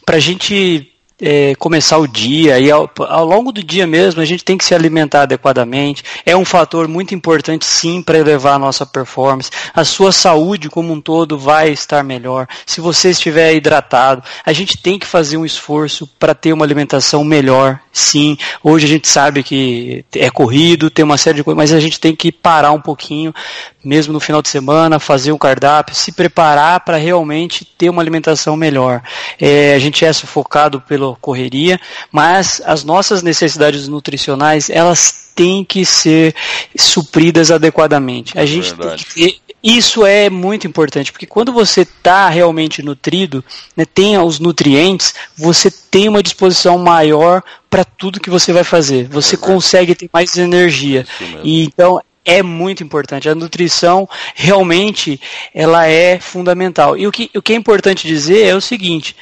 para 0.06 0.18
a 0.18 0.20
gente 0.20 0.92
é, 1.22 1.54
começar 1.56 1.98
o 1.98 2.08
dia 2.08 2.60
e 2.60 2.72
ao, 2.72 2.90
ao, 3.08 3.26
longo 3.26 3.52
do 3.52 3.64
dia 3.64 3.86
mesmo 3.86 4.22
a 4.22 4.26
gente 4.26 4.44
tem 4.44 4.58
que 4.58 4.66
se 4.66 4.74
alimentar 4.74 5.24
adequadamente. 5.24 6.04
É 6.26 6.36
um 6.36 6.46
fator 6.46 6.88
muito 6.88 7.14
importante 7.14 7.66
sim 7.66 8.02
para 8.02 8.18
elevar 8.18 8.56
a 8.56 8.60
nossa 8.60 8.86
performance. 8.86 9.52
A 9.74 9.84
sua 9.84 10.12
saúde 10.12 10.70
como 10.70 10.94
um 10.94 11.02
todo 11.02 11.38
vai 11.38 11.70
estar 11.70 12.04
melhor. 12.04 12.48
Se 12.66 12.82
você 12.82 13.10
estiver 13.10 13.54
hidratado, 13.54 14.24
a 14.46 14.54
gente 14.54 14.78
tem 14.78 14.98
que 14.98 15.06
fazer 15.06 15.38
um 15.38 15.46
esforço 15.46 16.08
para 16.20 16.34
ter 16.34 16.54
uma 16.54 16.66
alimentação 16.66 17.24
melhor. 17.24 17.80
Sim, 17.92 18.38
hoje 18.64 18.86
a 18.86 18.90
gente 18.90 19.08
sabe 19.08 19.44
que 19.44 20.06
é 20.16 20.30
corrido, 20.30 20.90
tem 20.90 21.04
uma 21.04 21.18
série 21.18 21.38
de 21.38 21.44
coisas, 21.44 21.58
mas 21.58 21.74
a 21.74 21.80
gente 21.80 22.00
tem 22.00 22.16
que 22.16 22.32
parar 22.32 22.72
um 22.72 22.82
pouquinho, 22.82 23.34
mesmo 23.84 24.14
no 24.14 24.20
final 24.20 24.42
de 24.42 24.50
semana, 24.50 25.00
fazer 25.00 25.32
um 25.32 25.38
cardápio, 25.38 25.96
se 25.96 26.12
preparar 26.12 26.82
para 26.82 26.98
realmente 26.98 27.66
ter 27.66 27.90
uma 27.90 28.02
alimentação 28.02 28.56
melhor. 28.56 29.02
É, 29.40 29.74
a 29.74 29.80
gente 29.80 30.04
é 30.04 30.12
sufocado 30.12 30.82
pelo 30.82 31.16
correria, 31.18 31.80
mas 32.12 32.62
as 32.66 32.84
nossas 32.84 33.24
necessidades 33.24 33.88
nutricionais, 33.88 34.70
elas 34.70 35.32
têm 35.36 35.64
que 35.64 35.86
ser 35.86 36.36
supridas 36.78 37.52
adequadamente. 37.52 38.38
A 38.38 38.44
é 38.44 38.46
gente 38.46 38.74
verdade. 38.74 39.06
tem 39.06 39.28
que 39.28 39.34
ter 39.34 39.50
isso 39.62 40.06
é 40.06 40.30
muito 40.30 40.66
importante, 40.66 41.12
porque 41.12 41.26
quando 41.26 41.52
você 41.52 41.82
está 41.82 42.30
realmente 42.30 42.82
nutrido, 42.82 43.44
né, 43.76 43.86
tem 43.86 44.18
os 44.18 44.40
nutrientes, 44.40 45.14
você 45.36 45.70
tem 45.70 46.08
uma 46.08 46.24
disposição 46.24 46.78
maior 46.78 47.44
para 47.70 47.84
tudo 47.84 48.22
que 48.22 48.30
você 48.30 48.54
vai 48.54 48.64
fazer. 48.64 49.10
Você 49.10 49.36
é 49.36 49.38
consegue 49.38 49.94
ter 49.94 50.10
mais 50.14 50.38
energia. 50.38 51.06
E 51.44 51.66
então 51.66 52.02
é 52.30 52.44
muito 52.44 52.84
importante. 52.84 53.28
A 53.28 53.36
nutrição 53.36 54.08
realmente 54.36 55.20
ela 55.54 55.88
é 55.88 56.20
fundamental. 56.20 56.98
E 56.98 57.08
o 57.08 57.12
que, 57.12 57.30
o 57.36 57.42
que 57.42 57.54
é 57.54 57.56
importante 57.56 58.08
dizer 58.08 58.46
é 58.46 58.56
o 58.56 58.62
seguinte: 58.62 59.16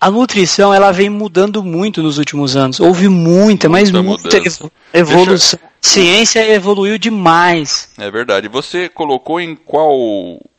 a 0.00 0.10
nutrição 0.10 0.74
ela 0.74 0.90
vem 0.90 1.08
mudando 1.08 1.62
muito 1.62 2.02
nos 2.02 2.18
últimos 2.18 2.56
anos. 2.56 2.80
Houve 2.80 3.08
muita, 3.08 3.68
mas 3.68 3.90
muita, 3.90 4.02
muita 4.02 4.70
evolução. 4.92 5.58
Deixa... 5.60 5.72
Ciência 5.80 6.48
evoluiu 6.48 6.96
demais. 6.96 7.88
É 7.98 8.08
verdade. 8.10 8.46
Você 8.48 8.88
colocou 8.88 9.40
em 9.40 9.56
qual 9.56 9.96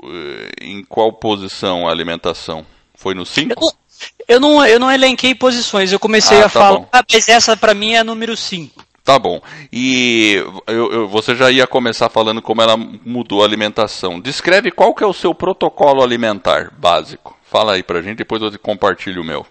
eh, 0.03 0.49
em 0.61 0.83
qual 0.83 1.13
posição 1.13 1.87
a 1.87 1.91
alimentação? 1.91 2.65
Foi 2.93 3.13
no 3.13 3.25
5? 3.25 3.53
Eu, 3.53 4.35
eu, 4.35 4.39
não, 4.39 4.65
eu 4.65 4.79
não 4.79 4.91
elenquei 4.91 5.33
posições. 5.33 5.91
Eu 5.91 5.99
comecei 5.99 6.37
ah, 6.37 6.41
a 6.41 6.43
tá 6.43 6.49
falar, 6.49 6.87
ah, 6.91 7.03
mas 7.11 7.27
essa 7.29 7.55
para 7.55 7.73
mim 7.73 7.93
é 7.93 8.03
número 8.03 8.35
5. 8.35 8.83
Tá 9.03 9.19
bom. 9.19 9.41
E 9.71 10.41
eu, 10.67 10.91
eu, 10.91 11.07
você 11.09 11.35
já 11.35 11.51
ia 11.51 11.67
começar 11.67 12.09
falando 12.09 12.41
como 12.41 12.61
ela 12.61 12.77
mudou 12.77 13.41
a 13.41 13.45
alimentação. 13.45 14.19
Descreve 14.19 14.71
qual 14.71 14.95
que 14.95 15.03
é 15.03 15.07
o 15.07 15.13
seu 15.13 15.35
protocolo 15.35 16.01
alimentar 16.01 16.71
básico. 16.77 17.37
Fala 17.43 17.73
aí 17.73 17.83
pra 17.83 18.01
gente, 18.01 18.17
depois 18.17 18.41
eu 18.41 18.57
compartilho 18.59 19.21
o 19.21 19.25
meu. 19.25 19.45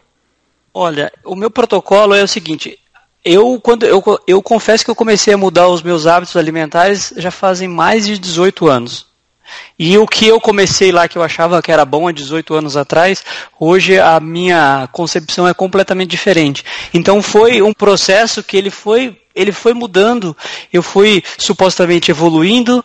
Olha, 0.73 1.12
o 1.23 1.37
meu 1.37 1.50
protocolo 1.50 2.14
é 2.14 2.23
o 2.23 2.28
seguinte. 2.28 2.78
Eu, 3.23 3.61
quando, 3.62 3.85
eu, 3.85 4.02
eu 4.26 4.42
confesso 4.42 4.85
que 4.85 4.90
eu 4.90 4.97
comecei 4.97 5.35
a 5.35 5.38
mudar 5.38 5.68
os 5.68 5.82
meus 5.82 6.06
hábitos 6.06 6.37
alimentares 6.37 7.12
já 7.16 7.30
fazem 7.30 7.68
mais 7.68 8.06
de 8.06 8.18
18 8.18 8.66
anos. 8.68 9.12
E 9.78 9.97
o 9.99 10.06
que 10.06 10.26
eu 10.26 10.40
comecei 10.40 10.92
lá 10.92 11.09
que 11.09 11.16
eu 11.16 11.23
achava 11.23 11.61
que 11.62 11.73
era 11.73 11.85
bom 11.85 12.09
há 12.09 12.12
18 12.12 12.54
anos 12.54 12.76
atrás, 12.76 13.25
hoje 13.59 13.99
a 13.99 14.18
minha 14.21 14.88
concepção 14.92 15.47
é 15.47 15.54
completamente 15.54 16.11
diferente. 16.11 16.64
Então 16.92 17.23
foi 17.23 17.62
um 17.62 17.73
processo 17.73 18.42
que 18.42 18.56
ele 18.56 18.71
foi, 18.71 19.16
ele 19.35 19.53
foi 19.53 19.75
mudando, 19.75 20.37
eu 20.73 20.83
fui 20.83 21.23
supostamente 21.39 22.11
evoluindo, 22.11 22.85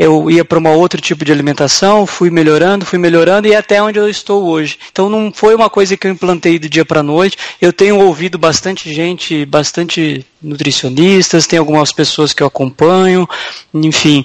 eu 0.00 0.30
ia 0.30 0.42
para 0.42 0.58
um 0.58 0.66
outro 0.66 0.98
tipo 0.98 1.26
de 1.26 1.30
alimentação, 1.30 2.06
fui 2.06 2.30
melhorando, 2.30 2.86
fui 2.86 2.98
melhorando 2.98 3.46
e 3.46 3.54
até 3.54 3.82
onde 3.82 3.98
eu 3.98 4.08
estou 4.08 4.46
hoje. 4.46 4.78
Então 4.90 5.10
não 5.10 5.30
foi 5.30 5.54
uma 5.54 5.68
coisa 5.68 5.94
que 5.94 6.06
eu 6.06 6.10
implantei 6.10 6.58
do 6.58 6.70
dia 6.70 6.86
para 6.86 7.00
a 7.00 7.02
noite. 7.02 7.36
Eu 7.60 7.70
tenho 7.70 7.98
ouvido 7.98 8.38
bastante 8.38 8.90
gente, 8.94 9.44
bastante 9.44 10.24
nutricionistas, 10.42 11.46
tem 11.46 11.58
algumas 11.58 11.92
pessoas 11.92 12.32
que 12.32 12.42
eu 12.42 12.46
acompanho, 12.46 13.28
enfim, 13.74 14.24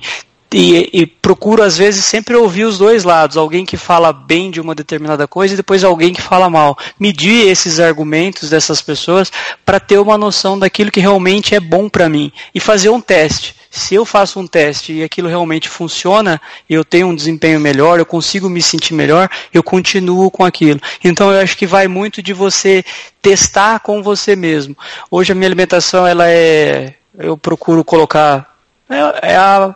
e, 0.58 0.90
e, 0.94 1.06
procuro 1.06 1.62
às 1.62 1.78
vezes 1.78 2.06
sempre 2.06 2.34
ouvir 2.34 2.64
os 2.64 2.78
dois 2.78 3.04
lados, 3.04 3.36
alguém 3.36 3.66
que 3.66 3.76
fala 3.76 4.14
bem 4.14 4.50
de 4.50 4.62
uma 4.62 4.74
determinada 4.74 5.28
coisa 5.28 5.54
e 5.54 5.58
depois 5.58 5.84
alguém 5.84 6.14
que 6.14 6.22
fala 6.22 6.50
mal. 6.50 6.78
Medir 6.98 7.50
esses 7.50 7.78
argumentos 7.78 8.50
dessas 8.50 8.82
pessoas 8.82 9.30
para 9.66 9.82
ter 9.82 10.00
uma 10.00 10.18
noção 10.18 10.58
daquilo 10.58 10.92
que 10.92 11.02
realmente 11.02 11.54
é 11.54 11.60
bom 11.60 11.90
para 11.90 12.08
mim 12.08 12.32
e 12.54 12.62
fazer 12.62 12.88
um 12.88 13.02
teste 13.02 13.54
se 13.70 13.94
eu 13.94 14.06
faço 14.06 14.40
um 14.40 14.48
teste 14.48 14.94
e 14.94 15.04
aquilo 15.04 15.28
realmente 15.28 15.68
funciona, 15.68 16.42
eu 16.70 16.86
tenho 16.86 17.08
um 17.08 17.16
desempenho 17.16 17.60
melhor, 17.60 18.00
eu 18.00 18.06
consigo 18.06 18.50
me 18.50 18.62
sentir 18.62 18.94
melhor, 18.94 19.30
eu 19.54 19.62
continuo 19.62 20.32
com 20.32 20.46
aquilo. 20.46 20.80
Então 21.04 21.30
eu 21.30 21.42
acho 21.42 21.58
que 21.58 21.68
vai 21.68 21.86
muito 21.86 22.24
de 22.24 22.32
você 22.32 22.86
testar 23.22 23.82
com 23.82 24.02
você 24.02 24.34
mesmo. 24.34 24.78
Hoje 25.12 25.34
a 25.34 25.36
minha 25.36 25.50
alimentação 25.50 26.08
ela 26.08 26.30
é, 26.30 26.94
eu 27.18 27.38
procuro 27.38 27.84
colocar 27.84 28.56
é, 28.90 29.34
é 29.34 29.36
a, 29.36 29.76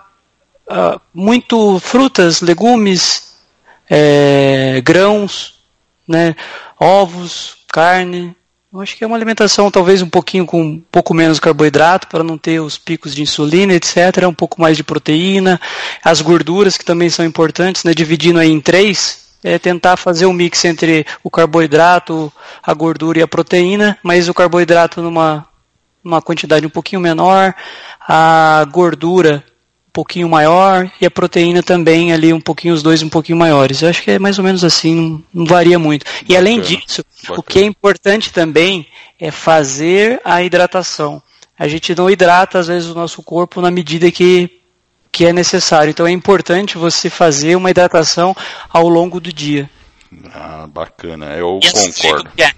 a, 0.69 1.01
muito 1.13 1.79
frutas, 1.79 2.41
legumes, 2.41 3.33
é, 3.89 4.79
grãos, 4.81 5.59
né, 6.07 6.35
ovos, 6.79 7.57
carne, 7.67 8.35
eu 8.71 8.81
acho 8.81 8.95
que 8.95 9.03
é 9.03 9.07
uma 9.07 9.15
alimentação 9.15 9.71
talvez 9.71 9.99
um 10.03 10.09
pouquinho 10.09 10.45
com 10.45 10.61
um 10.61 10.79
pouco 10.91 11.11
menos 11.11 11.39
carboidrato 11.39 12.07
para 12.07 12.23
não 12.23 12.37
ter 12.37 12.59
os 12.59 12.77
picos 12.77 13.15
de 13.15 13.23
insulina, 13.23 13.73
etc. 13.73 14.27
Um 14.27 14.33
pouco 14.33 14.61
mais 14.61 14.77
de 14.77 14.83
proteína, 14.83 15.59
as 16.03 16.21
gorduras 16.21 16.77
que 16.77 16.85
também 16.85 17.09
são 17.09 17.25
importantes, 17.25 17.83
né? 17.83 17.95
Dividindo 17.95 18.37
aí 18.37 18.51
em 18.51 18.61
três, 18.61 19.29
é 19.43 19.57
tentar 19.57 19.97
fazer 19.97 20.27
um 20.27 20.33
mix 20.33 20.63
entre 20.65 21.03
o 21.23 21.31
carboidrato, 21.31 22.31
a 22.61 22.71
gordura 22.75 23.17
e 23.17 23.23
a 23.23 23.27
proteína, 23.27 23.97
mas 24.03 24.29
o 24.29 24.35
carboidrato 24.35 25.01
numa, 25.01 25.47
numa 26.03 26.21
quantidade 26.21 26.63
um 26.63 26.69
pouquinho 26.69 27.01
menor, 27.01 27.55
a 28.07 28.63
gordura 28.71 29.43
um 29.89 29.91
pouquinho 29.91 30.29
maior 30.29 30.89
e 31.01 31.05
a 31.05 31.11
proteína 31.11 31.63
também 31.63 32.13
ali 32.13 32.31
um 32.31 32.39
pouquinho, 32.39 32.75
os 32.75 32.83
dois 32.83 33.01
um 33.01 33.09
pouquinho 33.09 33.37
maiores. 33.37 33.81
Eu 33.81 33.89
acho 33.89 34.03
que 34.03 34.11
é 34.11 34.19
mais 34.19 34.37
ou 34.37 34.45
menos 34.45 34.63
assim, 34.63 34.95
não, 34.95 35.23
não 35.33 35.45
varia 35.45 35.79
muito. 35.79 36.05
Bacana, 36.05 36.25
e 36.29 36.37
além 36.37 36.61
disso, 36.61 37.03
bacana. 37.23 37.39
o 37.39 37.43
que 37.43 37.59
é 37.59 37.63
importante 37.63 38.31
também 38.31 38.87
é 39.19 39.31
fazer 39.31 40.21
a 40.23 40.43
hidratação. 40.43 41.21
A 41.57 41.67
gente 41.67 41.93
não 41.95 42.09
hidrata, 42.09 42.59
às 42.59 42.67
vezes, 42.67 42.87
o 42.87 42.95
nosso 42.95 43.21
corpo 43.21 43.59
na 43.59 43.71
medida 43.71 44.09
que, 44.11 44.49
que 45.11 45.25
é 45.25 45.33
necessário. 45.33 45.89
Então 45.89 46.07
é 46.07 46.11
importante 46.11 46.77
você 46.77 47.09
fazer 47.09 47.55
uma 47.55 47.71
hidratação 47.71 48.35
ao 48.69 48.87
longo 48.87 49.19
do 49.19 49.33
dia. 49.33 49.69
Ah, 50.31 50.67
bacana. 50.67 51.35
Eu 51.35 51.59
concordo. 51.73 52.31
É. 52.37 52.51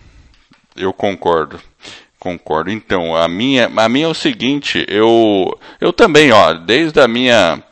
Eu 0.76 0.94
concordo. 0.94 1.60
Concordo. 2.22 2.70
Então, 2.70 3.16
a 3.16 3.28
minha, 3.28 3.66
a 3.76 3.90
minha 3.90 4.06
é 4.06 4.08
o 4.08 4.14
seguinte, 4.14 4.86
eu, 4.88 5.60
eu 5.80 5.92
também, 5.92 6.32
ó, 6.32 6.54
desde 6.54 7.00
a 7.00 7.08
minha, 7.08 7.64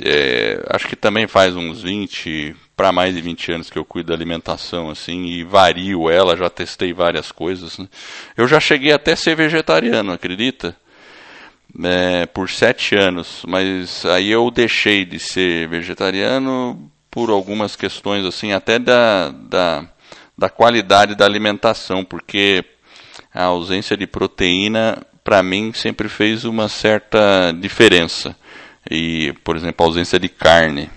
é, 0.00 0.64
acho 0.70 0.86
que 0.86 0.94
também 0.94 1.26
faz 1.26 1.56
uns 1.56 1.82
20, 1.82 2.54
para 2.76 2.92
mais 2.92 3.16
de 3.16 3.20
20 3.20 3.50
anos 3.50 3.70
que 3.70 3.76
eu 3.76 3.84
cuido 3.84 4.10
da 4.10 4.14
alimentação, 4.14 4.90
assim, 4.90 5.24
e 5.26 5.42
vario 5.42 6.08
ela, 6.08 6.36
já 6.36 6.48
testei 6.48 6.92
várias 6.92 7.32
coisas. 7.32 7.76
Né? 7.76 7.88
Eu 8.36 8.46
já 8.46 8.60
cheguei 8.60 8.92
até 8.92 9.14
a 9.14 9.16
ser 9.16 9.34
vegetariano, 9.34 10.12
acredita? 10.12 10.76
é, 11.82 12.26
por 12.26 12.48
sete 12.48 12.94
anos, 12.94 13.42
mas 13.46 14.04
aí 14.06 14.30
eu 14.30 14.50
deixei 14.50 15.04
de 15.04 15.18
ser 15.18 15.68
vegetariano 15.68 16.90
por 17.10 17.30
algumas 17.30 17.74
questões 17.74 18.24
assim, 18.24 18.52
até 18.52 18.78
da, 18.78 19.30
da, 19.30 19.84
da 20.36 20.48
qualidade 20.48 21.14
da 21.14 21.24
alimentação, 21.24 22.04
porque 22.04 22.64
a 23.34 23.44
ausência 23.44 23.96
de 23.96 24.06
proteína 24.06 25.02
para 25.24 25.42
mim 25.42 25.72
sempre 25.74 26.08
fez 26.08 26.44
uma 26.44 26.68
certa 26.68 27.52
diferença. 27.58 28.36
E, 28.88 29.32
por 29.42 29.56
exemplo, 29.56 29.84
a 29.84 29.88
ausência 29.88 30.20
de 30.20 30.28
carne. 30.28 30.90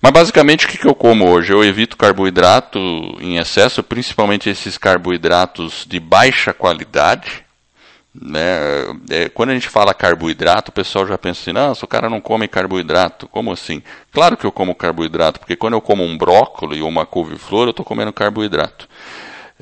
Mas 0.00 0.12
basicamente 0.12 0.66
o 0.66 0.68
que, 0.68 0.84
eu 0.84 0.94
como 0.94 1.28
hoje? 1.28 1.52
Eu 1.52 1.62
evito 1.62 1.96
carboidrato 1.96 2.78
em 3.20 3.36
excesso, 3.36 3.84
principalmente 3.84 4.50
esses 4.50 4.76
carboidratos 4.76 5.86
de 5.88 6.00
baixa 6.00 6.52
qualidade. 6.52 7.44
Né? 8.12 8.40
É, 9.08 9.28
quando 9.28 9.50
a 9.50 9.54
gente 9.54 9.68
fala 9.68 9.94
carboidrato, 9.94 10.70
o 10.70 10.74
pessoal 10.74 11.06
já 11.06 11.16
pensa 11.16 11.42
assim, 11.42 11.52
nossa, 11.52 11.84
o 11.84 11.88
cara 11.88 12.10
não 12.10 12.20
come 12.20 12.48
carboidrato. 12.48 13.28
Como 13.28 13.52
assim? 13.52 13.80
Claro 14.10 14.36
que 14.36 14.44
eu 14.44 14.50
como 14.50 14.74
carboidrato, 14.74 15.38
porque 15.38 15.54
quando 15.54 15.74
eu 15.74 15.80
como 15.80 16.02
um 16.02 16.18
brócolis 16.18 16.80
ou 16.80 16.88
uma 16.88 17.06
couve-flor, 17.06 17.68
eu 17.68 17.70
estou 17.70 17.84
comendo 17.84 18.12
carboidrato. 18.12 18.88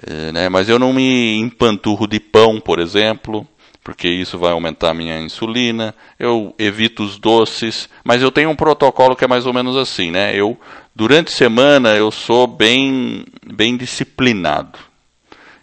É, 0.07 0.33
né? 0.33 0.49
Mas 0.49 0.69
eu 0.69 0.78
não 0.78 0.92
me 0.92 1.37
empanturro 1.37 2.07
de 2.07 2.21
pão, 2.21 2.61
por 2.61 2.78
exemplo 2.78 3.47
porque 3.83 4.09
isso 4.09 4.38
vai 4.38 4.52
aumentar 4.52 4.90
a 4.90 4.95
minha 4.95 5.19
insulina. 5.21 5.95
Eu 6.19 6.54
evito 6.59 7.02
os 7.02 7.19
doces, 7.19 7.88
mas 8.04 8.23
eu 8.23 8.30
tenho 8.30 8.50
um 8.50 8.57
protocolo 8.57 9.16
que 9.16 9.25
é 9.25 9.28
mais 9.28 9.47
ou 9.47 9.52
menos 9.52 9.76
assim, 9.76 10.11
né? 10.11 10.35
Eu 10.35 10.59
durante 10.95 11.28
a 11.28 11.37
semana 11.37 11.97
eu 11.97 12.11
sou 12.11 12.47
bem 12.47 13.25
bem 13.45 13.76
disciplinado. 13.76 14.78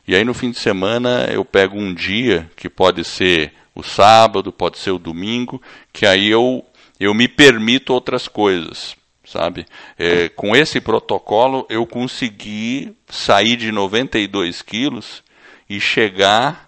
E 0.07 0.15
aí 0.15 0.23
no 0.23 0.33
fim 0.33 0.51
de 0.51 0.57
semana 0.57 1.29
eu 1.31 1.45
pego 1.45 1.77
um 1.77 1.93
dia 1.93 2.49
que 2.55 2.69
pode 2.69 3.03
ser 3.03 3.53
o 3.75 3.83
sábado, 3.83 4.51
pode 4.51 4.77
ser 4.77 4.91
o 4.91 4.99
domingo, 4.99 5.61
que 5.93 6.05
aí 6.05 6.27
eu 6.27 6.65
eu 6.99 7.13
me 7.13 7.27
permito 7.27 7.93
outras 7.93 8.27
coisas, 8.27 8.95
sabe? 9.27 9.65
É, 9.97 10.29
com 10.29 10.55
esse 10.55 10.79
protocolo 10.79 11.65
eu 11.69 11.85
consegui 11.85 12.95
sair 13.07 13.57
de 13.57 13.71
92 13.71 14.61
quilos 14.61 15.23
e 15.69 15.79
chegar 15.79 16.67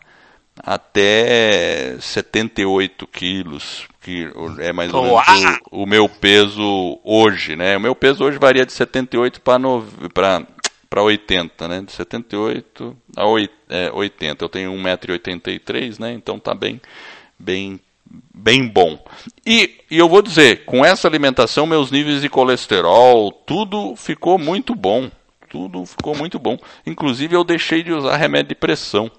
até 0.62 1.96
78 2.00 3.08
quilos, 3.08 3.88
que 4.02 4.30
é 4.60 4.74
mais 4.74 4.94
ou 4.94 5.04
menos 5.04 5.60
o, 5.72 5.84
o, 5.84 5.86
meu 5.86 6.10
peso 6.10 7.00
hoje, 7.04 7.56
né? 7.56 7.78
O 7.78 7.80
meu 7.80 7.96
peso 7.96 8.26
hoje 8.26 8.38
varia 8.38 8.66
de 8.66 8.74
78 8.74 9.42
para 9.42 10.46
para 10.90 11.04
80, 11.04 11.68
né? 11.68 11.82
De 11.82 11.92
78 11.92 12.98
a 13.16 13.26
80. 13.26 13.54
É, 13.70 14.44
eu 14.44 14.50
tenho 14.50 14.72
1,83m, 14.74 16.00
né? 16.00 16.14
Então 16.14 16.40
tá 16.40 16.54
bem 16.54 16.82
bem 17.38 17.80
bem 18.34 18.68
bom. 18.68 18.98
E, 19.46 19.80
e 19.90 19.98
eu 19.98 20.08
vou 20.08 20.22
dizer, 20.22 20.66
com 20.66 20.84
essa 20.84 21.08
alimentação 21.08 21.66
meus 21.66 21.92
níveis 21.92 22.22
de 22.22 22.30
colesterol, 22.30 23.32
tudo 23.32 23.96
ficou 23.96 24.38
muito 24.38 24.74
bom. 24.74 25.10
Tudo 25.50 25.86
ficou 25.86 26.16
muito 26.16 26.38
bom. 26.38 26.58
Inclusive 26.86 27.36
eu 27.36 27.44
deixei 27.44 27.84
de 27.84 27.92
usar 27.92 28.16
remédio 28.18 28.50
de 28.50 28.56
pressão. 28.56 29.12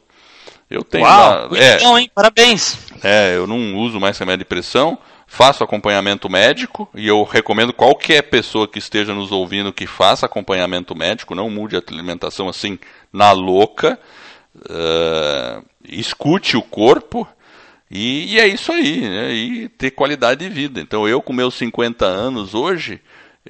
Eu 0.70 0.85
tenho 0.85 1.04
Uau, 1.04 1.49
lá. 1.50 1.59
É, 1.59 1.78
bom, 1.80 1.99
hein? 1.99 2.11
Parabéns. 2.14 2.78
É, 3.02 3.35
eu 3.37 3.47
não 3.47 3.76
uso 3.76 3.99
mais 3.99 4.16
remédio 4.16 4.44
de 4.44 4.44
pressão, 4.44 4.97
faço 5.26 5.64
acompanhamento 5.64 6.30
médico 6.30 6.88
e 6.94 7.09
eu 7.09 7.25
recomendo 7.25 7.73
qualquer 7.73 8.23
pessoa 8.23 8.68
que 8.68 8.78
esteja 8.78 9.12
nos 9.12 9.32
ouvindo 9.32 9.73
que 9.73 9.87
faça 9.87 10.26
acompanhamento 10.26 10.94
médico, 10.94 11.35
não 11.35 11.50
mude 11.50 11.76
a 11.76 11.82
alimentação 11.88 12.49
assim 12.49 12.78
na 13.12 13.32
louca. 13.32 13.99
Uh, 14.56 15.64
escute 15.85 16.56
o 16.56 16.62
corpo 16.62 17.26
e, 17.90 18.35
e 18.35 18.40
é 18.40 18.47
isso 18.47 18.70
aí, 18.70 19.00
né? 19.00 19.32
e 19.32 19.68
ter 19.68 19.90
qualidade 19.90 20.47
de 20.47 20.54
vida. 20.54 20.80
Então 20.80 21.09
eu 21.09 21.20
com 21.20 21.32
meus 21.32 21.54
50 21.54 22.04
anos 22.06 22.54
hoje, 22.54 23.00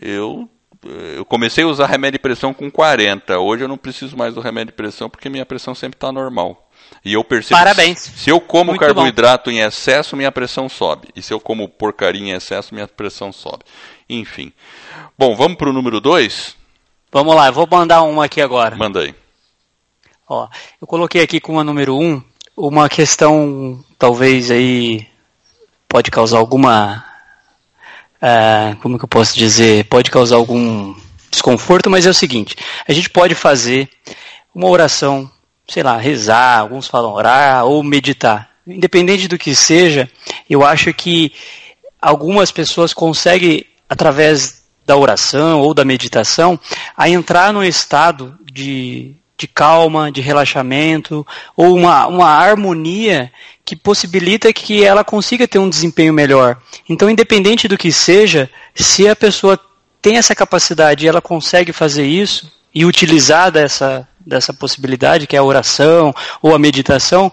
eu 0.01 0.49
eu 0.83 1.27
comecei 1.27 1.63
a 1.63 1.67
usar 1.67 1.87
remédio 1.87 2.19
de 2.19 2.23
pressão 2.23 2.55
com 2.55 2.71
40. 2.71 3.39
Hoje 3.39 3.65
eu 3.65 3.69
não 3.69 3.77
preciso 3.77 4.17
mais 4.17 4.35
do 4.35 4.41
remédio 4.41 4.73
de 4.73 4.77
pressão 4.77 5.11
porque 5.11 5.29
minha 5.29 5.45
pressão 5.45 5.75
sempre 5.75 5.97
está 5.97 6.11
normal. 6.11 6.71
E 7.05 7.13
eu 7.13 7.23
percebo 7.23 7.59
Parabéns. 7.59 7.99
se 7.99 8.31
eu 8.31 8.41
como 8.41 8.73
Muito 8.73 8.81
carboidrato 8.81 9.51
bom. 9.51 9.57
em 9.57 9.61
excesso, 9.61 10.17
minha 10.17 10.33
pressão 10.33 10.69
sobe. 10.69 11.09
E 11.15 11.23
se 11.23 11.33
eu 11.33 11.41
como 11.41 11.69
porcaria 11.69 12.23
em 12.23 12.31
excesso, 12.31 12.75
minha 12.75 12.89
pressão 12.89 13.33
sobe. 13.33 13.65
Enfim. 14.09 14.53
Bom, 15.19 15.37
vamos 15.37 15.59
para 15.59 15.69
o 15.69 15.73
número 15.73 16.01
2? 16.01 16.57
Vamos 17.13 17.35
lá, 17.35 17.49
eu 17.49 17.53
vou 17.53 17.67
mandar 17.71 18.03
uma 18.03 18.25
aqui 18.25 18.41
agora. 18.41 18.77
Manda 18.77 19.01
aí. 19.01 19.15
Ó, 20.29 20.49
eu 20.81 20.87
coloquei 20.87 21.23
aqui 21.23 21.41
como 21.41 21.59
a 21.59 21.65
número 21.65 21.97
1 21.97 22.03
um, 22.03 22.23
uma 22.57 22.89
questão, 22.89 23.83
talvez 23.99 24.51
aí 24.51 25.07
pode 25.89 26.11
causar 26.11 26.39
alguma. 26.39 27.05
Uh, 28.23 28.77
como 28.83 28.99
que 28.99 29.05
eu 29.05 29.09
posso 29.09 29.37
dizer? 29.37 29.85
Pode 29.85 30.11
causar 30.11 30.37
algum 30.37 30.95
desconforto, 31.31 31.89
mas 31.89 32.07
é 32.07 32.11
o 32.11 32.15
seguinte: 32.15 32.57
a 32.87 32.93
gente 32.93 33.11
pode 33.11 33.35
fazer 33.35 33.89
uma 34.55 34.69
oração 34.69 35.31
sei 35.71 35.85
lá, 35.85 35.97
rezar, 35.97 36.59
alguns 36.59 36.89
falam 36.89 37.13
orar 37.13 37.65
ou 37.65 37.83
meditar. 37.83 38.51
Independente 38.67 39.29
do 39.29 39.39
que 39.39 39.55
seja, 39.55 40.11
eu 40.49 40.65
acho 40.65 40.93
que 40.93 41.33
algumas 42.03 42.51
pessoas 42.51 42.93
conseguem, 42.93 43.65
através 43.89 44.65
da 44.85 44.97
oração 44.97 45.61
ou 45.61 45.73
da 45.73 45.85
meditação, 45.85 46.59
a 46.97 47.09
entrar 47.09 47.53
num 47.53 47.63
estado 47.63 48.37
de, 48.53 49.15
de 49.41 49.49
calma, 49.49 50.13
de 50.13 50.21
relaxamento, 50.21 51.27
ou 51.57 51.75
uma, 51.75 52.07
uma 52.07 52.27
harmonia 52.27 53.33
que 53.65 53.75
possibilita 53.75 54.53
que 54.53 54.85
ela 54.85 55.03
consiga 55.03 55.49
ter 55.49 55.59
um 55.59 55.71
desempenho 55.71 56.13
melhor. 56.13 56.59
Então, 56.87 57.09
independente 57.09 57.67
do 57.67 57.79
que 57.79 57.91
seja, 57.91 58.51
se 58.75 59.09
a 59.09 59.17
pessoa 59.17 59.59
tem 60.03 60.19
essa 60.19 60.35
capacidade 60.35 61.07
e 61.07 61.09
ela 61.09 61.23
consegue 61.23 61.73
fazer 61.73 62.05
isso 62.05 62.53
e 62.75 62.85
utilizar 62.85 63.51
dessa, 63.51 64.07
dessa 64.21 64.53
possibilidade, 64.53 65.27
que 65.27 65.37
é 65.37 65.39
a 65.39 65.45
oração 65.45 66.15
ou 66.43 66.55
a 66.55 66.59
meditação, 66.59 67.33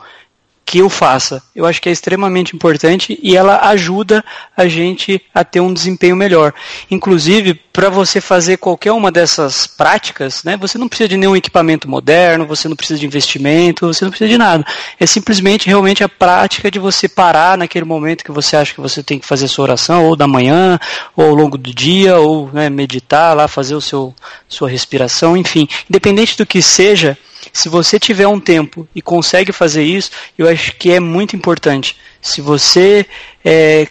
que 0.68 0.80
eu 0.80 0.90
faça. 0.90 1.42
Eu 1.56 1.66
acho 1.66 1.82
que 1.82 1.88
é 1.88 1.92
extremamente 1.94 2.54
importante 2.54 3.18
e 3.24 3.38
ela 3.38 3.70
ajuda 3.70 4.24
a 4.56 4.68
gente 4.68 5.22
a 5.34 5.42
ter 5.42 5.62
um 5.62 5.74
desempenho 5.74 6.14
melhor. 6.14 6.54
Inclusive, 6.92 7.54
para 7.72 7.90
você 7.90 8.20
fazer 8.20 8.58
qualquer 8.58 8.92
uma 8.92 9.10
dessas 9.10 9.66
práticas, 9.66 10.44
né, 10.44 10.58
você 10.58 10.78
não 10.78 10.90
precisa 10.90 11.08
de 11.08 11.16
nenhum 11.16 11.38
equipamento 11.38 11.90
moderno, 11.90 12.46
você 12.46 12.68
não 12.68 12.76
precisa 12.76 13.00
de 13.00 13.06
investimento, 13.06 13.88
você 13.88 14.04
não 14.04 14.12
precisa 14.12 14.30
de 14.30 14.38
nada. 14.38 14.66
É 15.00 15.06
simplesmente 15.06 15.68
realmente 15.68 16.04
a 16.04 16.10
prática 16.10 16.70
de 16.70 16.80
você 16.80 17.08
parar 17.08 17.58
naquele 17.58 17.86
momento 17.86 18.26
que 18.26 18.32
você 18.32 18.58
acha 18.58 18.74
que 18.74 18.82
você 18.82 19.02
tem 19.02 19.20
que 19.20 19.26
fazer 19.26 19.48
sua 19.48 19.64
oração, 19.64 20.04
ou 20.04 20.18
da 20.18 20.28
manhã, 20.28 20.78
ou 21.16 21.28
ao 21.28 21.34
longo 21.34 21.58
do 21.58 21.74
dia, 21.74 22.18
ou 22.18 22.52
né, 22.52 22.70
meditar 22.70 23.34
lá, 23.34 23.48
fazer 23.48 23.76
o 23.76 23.82
seu 23.82 24.14
sua 24.50 24.70
respiração, 24.70 25.38
enfim, 25.38 25.66
independente 25.90 26.38
do 26.38 26.46
que 26.46 26.62
seja, 26.62 27.18
se 27.58 27.70
você 27.70 28.00
tiver 28.00 28.28
um 28.28 28.40
tempo 28.40 28.88
e 28.94 29.02
consegue 29.02 29.52
fazer 29.52 29.84
isso, 29.84 30.12
eu 30.38 30.48
acho 30.48 30.76
que 30.76 30.92
é 30.92 31.00
muito 31.00 31.36
importante. 31.36 31.98
Se 32.22 32.40
você 32.40 33.04
é, 33.44 33.88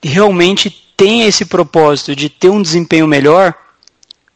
realmente 0.00 0.70
tem 0.96 1.24
esse 1.24 1.44
propósito 1.44 2.14
de 2.14 2.28
ter 2.28 2.50
um 2.50 2.62
desempenho 2.62 3.08
melhor, 3.08 3.52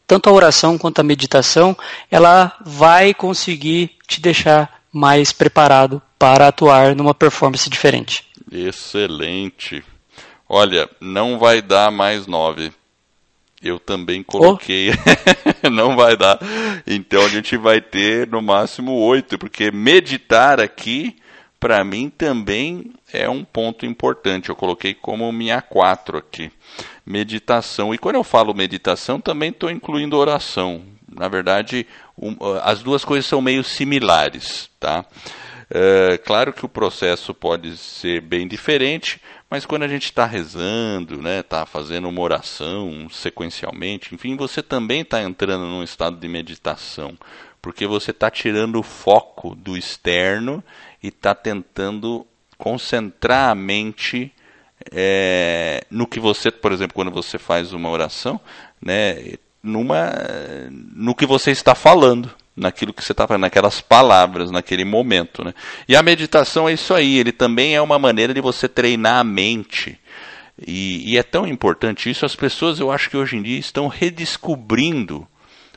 tanto 0.05 0.29
a 0.29 0.33
oração 0.33 0.77
quanto 0.77 0.99
a 0.99 1.05
meditação, 1.05 1.73
ela 2.11 2.53
vai 2.65 3.13
conseguir 3.13 3.91
te 4.05 4.19
deixar 4.19 4.81
mais 4.91 5.31
preparado 5.31 6.01
para 6.17 6.49
atuar 6.49 6.93
numa 6.93 7.13
performance 7.13 7.69
diferente. 7.69 8.25
Excelente. 8.51 9.81
Olha, 10.49 10.89
não 10.99 11.39
vai 11.39 11.61
dar 11.61 11.91
mais 11.91 12.27
nove. 12.27 12.73
Eu 13.61 13.77
também 13.79 14.23
coloquei. 14.23 14.91
Oh. 15.63 15.69
não 15.69 15.95
vai 15.95 16.15
dar. 16.15 16.39
Então 16.87 17.25
a 17.25 17.27
gente 17.27 17.57
vai 17.57 17.81
ter 17.81 18.27
no 18.27 18.41
máximo 18.41 18.93
oito, 18.93 19.37
porque 19.37 19.69
meditar 19.71 20.59
aqui, 20.61 21.17
para 21.59 21.83
mim, 21.83 22.09
também 22.09 22.93
é 23.11 23.29
um 23.29 23.43
ponto 23.43 23.85
importante. 23.85 24.49
Eu 24.49 24.55
coloquei 24.55 24.93
como 24.93 25.31
minha 25.31 25.61
quatro 25.61 26.17
aqui. 26.17 26.49
Meditação. 27.05 27.93
E 27.93 27.97
quando 27.97 28.15
eu 28.15 28.23
falo 28.23 28.53
meditação, 28.53 29.19
também 29.19 29.49
estou 29.49 29.69
incluindo 29.69 30.15
oração. 30.15 30.81
Na 31.13 31.27
verdade, 31.27 31.85
um, 32.17 32.35
as 32.63 32.81
duas 32.81 33.03
coisas 33.03 33.25
são 33.25 33.41
meio 33.41 33.63
similares, 33.63 34.69
tá? 34.79 35.05
É, 35.71 36.17
claro 36.17 36.51
que 36.51 36.65
o 36.65 36.69
processo 36.69 37.33
pode 37.33 37.77
ser 37.77 38.21
bem 38.21 38.47
diferente, 38.47 39.21
mas 39.49 39.65
quando 39.65 39.83
a 39.83 39.87
gente 39.87 40.05
está 40.05 40.25
rezando, 40.25 41.21
né, 41.21 41.39
está 41.39 41.65
fazendo 41.65 42.07
uma 42.07 42.21
oração 42.21 43.07
sequencialmente, 43.09 44.13
enfim, 44.13 44.35
você 44.35 44.61
também 44.61 45.01
está 45.01 45.21
entrando 45.21 45.65
num 45.65 45.83
estado 45.83 46.17
de 46.17 46.27
meditação, 46.27 47.17
porque 47.61 47.87
você 47.87 48.11
está 48.11 48.29
tirando 48.29 48.79
o 48.79 48.83
foco 48.83 49.55
do 49.55 49.75
externo 49.75 50.63
e 51.01 51.07
está 51.07 51.33
tentando 51.33 52.25
concentrar 52.57 53.49
a 53.49 53.55
mente 53.55 54.31
é, 54.91 55.83
no 55.89 56.05
que 56.05 56.19
você, 56.19 56.51
por 56.51 56.71
exemplo, 56.71 56.93
quando 56.93 57.11
você 57.11 57.37
faz 57.37 57.73
uma 57.73 57.89
oração, 57.89 58.39
né, 58.81 59.33
numa, 59.63 60.11
no 60.71 61.15
que 61.15 61.25
você 61.25 61.51
está 61.51 61.75
falando. 61.75 62.31
Naquilo 62.59 62.93
que 62.93 63.03
você 63.03 63.13
está 63.13 63.25
falando, 63.25 63.41
naquelas 63.41 63.81
palavras, 63.81 64.51
naquele 64.51 64.83
momento. 64.83 65.43
Né? 65.43 65.53
E 65.87 65.95
a 65.95 66.03
meditação 66.03 66.67
é 66.67 66.73
isso 66.73 66.93
aí, 66.93 67.17
ele 67.17 67.31
também 67.31 67.75
é 67.75 67.81
uma 67.81 67.97
maneira 67.97 68.33
de 68.33 68.41
você 68.41 68.67
treinar 68.67 69.19
a 69.19 69.23
mente. 69.23 69.97
E, 70.67 71.13
e 71.13 71.17
é 71.17 71.23
tão 71.23 71.47
importante 71.47 72.09
isso, 72.09 72.25
as 72.25 72.35
pessoas 72.35 72.79
eu 72.79 72.91
acho 72.91 73.09
que 73.09 73.17
hoje 73.17 73.37
em 73.37 73.41
dia 73.41 73.57
estão 73.57 73.87
redescobrindo 73.87 75.25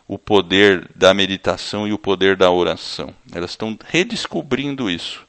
o 0.08 0.18
poder 0.18 0.90
da 0.94 1.14
meditação 1.14 1.86
e 1.86 1.92
o 1.92 1.98
poder 1.98 2.36
da 2.36 2.50
oração. 2.50 3.14
Elas 3.32 3.50
estão 3.50 3.78
redescobrindo 3.86 4.90
isso. 4.90 5.24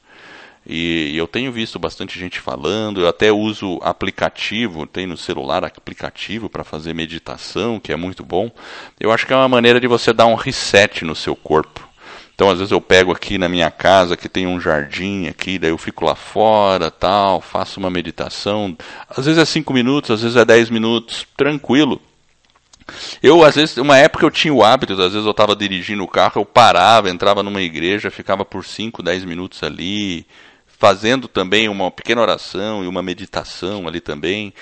E 0.66 1.14
eu 1.16 1.26
tenho 1.26 1.52
visto 1.52 1.78
bastante 1.78 2.18
gente 2.18 2.40
falando, 2.40 3.02
eu 3.02 3.08
até 3.08 3.30
uso 3.30 3.78
aplicativo, 3.82 4.86
tem 4.86 5.06
no 5.06 5.16
celular 5.16 5.62
aplicativo 5.64 6.48
para 6.48 6.64
fazer 6.64 6.94
meditação, 6.94 7.78
que 7.78 7.92
é 7.92 7.96
muito 7.96 8.24
bom. 8.24 8.50
Eu 8.98 9.12
acho 9.12 9.26
que 9.26 9.32
é 9.32 9.36
uma 9.36 9.48
maneira 9.48 9.78
de 9.78 9.86
você 9.86 10.12
dar 10.12 10.26
um 10.26 10.34
reset 10.34 11.04
no 11.04 11.14
seu 11.14 11.36
corpo. 11.36 11.86
Então, 12.34 12.50
às 12.50 12.58
vezes 12.58 12.72
eu 12.72 12.80
pego 12.80 13.12
aqui 13.12 13.38
na 13.38 13.48
minha 13.48 13.70
casa, 13.70 14.16
que 14.16 14.28
tem 14.28 14.46
um 14.46 14.58
jardim 14.58 15.28
aqui, 15.28 15.56
daí 15.58 15.70
eu 15.70 15.78
fico 15.78 16.04
lá 16.04 16.16
fora, 16.16 16.90
tal, 16.90 17.40
faço 17.40 17.78
uma 17.78 17.90
meditação. 17.90 18.76
Às 19.08 19.26
vezes 19.26 19.40
é 19.40 19.44
cinco 19.44 19.72
minutos, 19.72 20.10
às 20.10 20.22
vezes 20.22 20.36
é 20.36 20.44
dez 20.44 20.68
minutos, 20.68 21.26
tranquilo. 21.36 22.00
Eu, 23.22 23.44
às 23.44 23.54
vezes, 23.54 23.76
uma 23.76 23.96
época 23.98 24.26
eu 24.26 24.30
tinha 24.30 24.52
o 24.52 24.64
hábito, 24.64 24.94
às 24.94 25.12
vezes 25.12 25.24
eu 25.24 25.30
estava 25.30 25.54
dirigindo 25.54 26.02
o 26.02 26.08
carro, 26.08 26.40
eu 26.40 26.44
parava, 26.44 27.08
entrava 27.08 27.42
numa 27.42 27.62
igreja, 27.62 28.10
ficava 28.10 28.44
por 28.44 28.64
5, 28.64 29.02
10 29.02 29.24
minutos 29.24 29.62
ali, 29.62 30.26
fazendo 30.84 31.26
também 31.28 31.66
uma 31.66 31.90
pequena 31.90 32.20
oração 32.20 32.84
e 32.84 32.86
uma 32.86 33.02
meditação 33.02 33.88
ali 33.88 34.00
também. 34.00 34.52